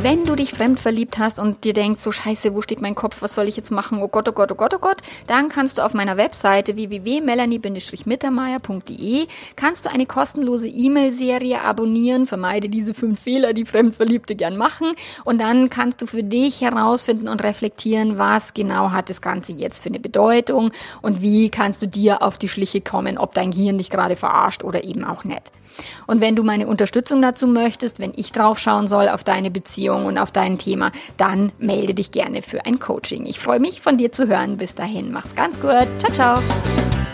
Wenn 0.00 0.24
du 0.24 0.36
dich 0.36 0.52
fremd 0.52 0.78
verliebt 0.78 1.18
hast 1.18 1.40
und 1.40 1.64
dir 1.64 1.74
denkst, 1.74 2.00
so 2.00 2.12
scheiße, 2.12 2.54
wo 2.54 2.62
steht 2.62 2.80
mein 2.80 2.94
Kopf, 2.94 3.20
was 3.20 3.34
soll 3.34 3.48
ich 3.48 3.56
jetzt 3.56 3.72
machen, 3.72 4.00
oh 4.00 4.06
Gott, 4.06 4.28
oh 4.28 4.32
Gott, 4.32 4.52
oh 4.52 4.54
Gott, 4.54 4.72
oh 4.72 4.78
Gott, 4.78 4.98
dann 5.26 5.48
kannst 5.48 5.76
du 5.76 5.82
auf 5.82 5.92
meiner 5.92 6.16
Webseite 6.16 6.76
www.melanie-mittermeier.de 6.76 9.26
kannst 9.56 9.84
du 9.84 9.90
eine 9.90 10.06
kostenlose 10.06 10.68
E-Mail-Serie 10.68 11.62
abonnieren, 11.62 12.28
vermeide 12.28 12.68
diese 12.68 12.94
fünf 12.94 13.18
Fehler, 13.20 13.52
die 13.52 13.64
Fremdverliebte 13.64 14.36
gern 14.36 14.56
machen. 14.56 14.92
Und 15.24 15.40
dann 15.40 15.68
kannst 15.68 16.00
du 16.00 16.06
für 16.06 16.22
dich 16.22 16.60
herausfinden 16.60 17.26
und 17.26 17.42
reflektieren, 17.42 18.18
was 18.18 18.54
genau 18.54 18.92
hat 18.92 19.10
das 19.10 19.20
Ganze 19.20 19.52
jetzt 19.52 19.82
für 19.82 19.88
eine 19.88 19.98
Bedeutung 19.98 20.70
und 21.02 21.22
wie 21.22 21.50
kannst 21.50 21.82
du 21.82 21.88
dir 21.88 22.22
auf 22.22 22.38
die 22.38 22.48
Schliche 22.48 22.80
kommen, 22.80 23.18
ob 23.18 23.34
dein 23.34 23.50
Gehirn 23.50 23.78
dich 23.78 23.90
gerade 23.90 24.14
verarscht 24.14 24.62
oder 24.62 24.84
eben 24.84 25.02
auch 25.02 25.24
nicht. 25.24 25.50
Und 26.06 26.20
wenn 26.20 26.36
du 26.36 26.42
meine 26.42 26.66
Unterstützung 26.66 27.22
dazu 27.22 27.46
möchtest, 27.46 27.98
wenn 27.98 28.12
ich 28.16 28.32
draufschauen 28.32 28.88
soll 28.88 29.08
auf 29.08 29.24
deine 29.24 29.50
Beziehung 29.50 30.06
und 30.06 30.18
auf 30.18 30.30
dein 30.30 30.58
Thema, 30.58 30.92
dann 31.16 31.52
melde 31.58 31.94
dich 31.94 32.10
gerne 32.10 32.42
für 32.42 32.66
ein 32.66 32.78
Coaching. 32.78 33.26
Ich 33.26 33.40
freue 33.40 33.60
mich, 33.60 33.80
von 33.80 33.96
dir 33.96 34.12
zu 34.12 34.28
hören. 34.28 34.56
Bis 34.56 34.74
dahin, 34.74 35.12
mach's 35.12 35.34
ganz 35.34 35.60
gut. 35.60 35.86
Ciao, 35.98 36.12
ciao. 36.12 37.07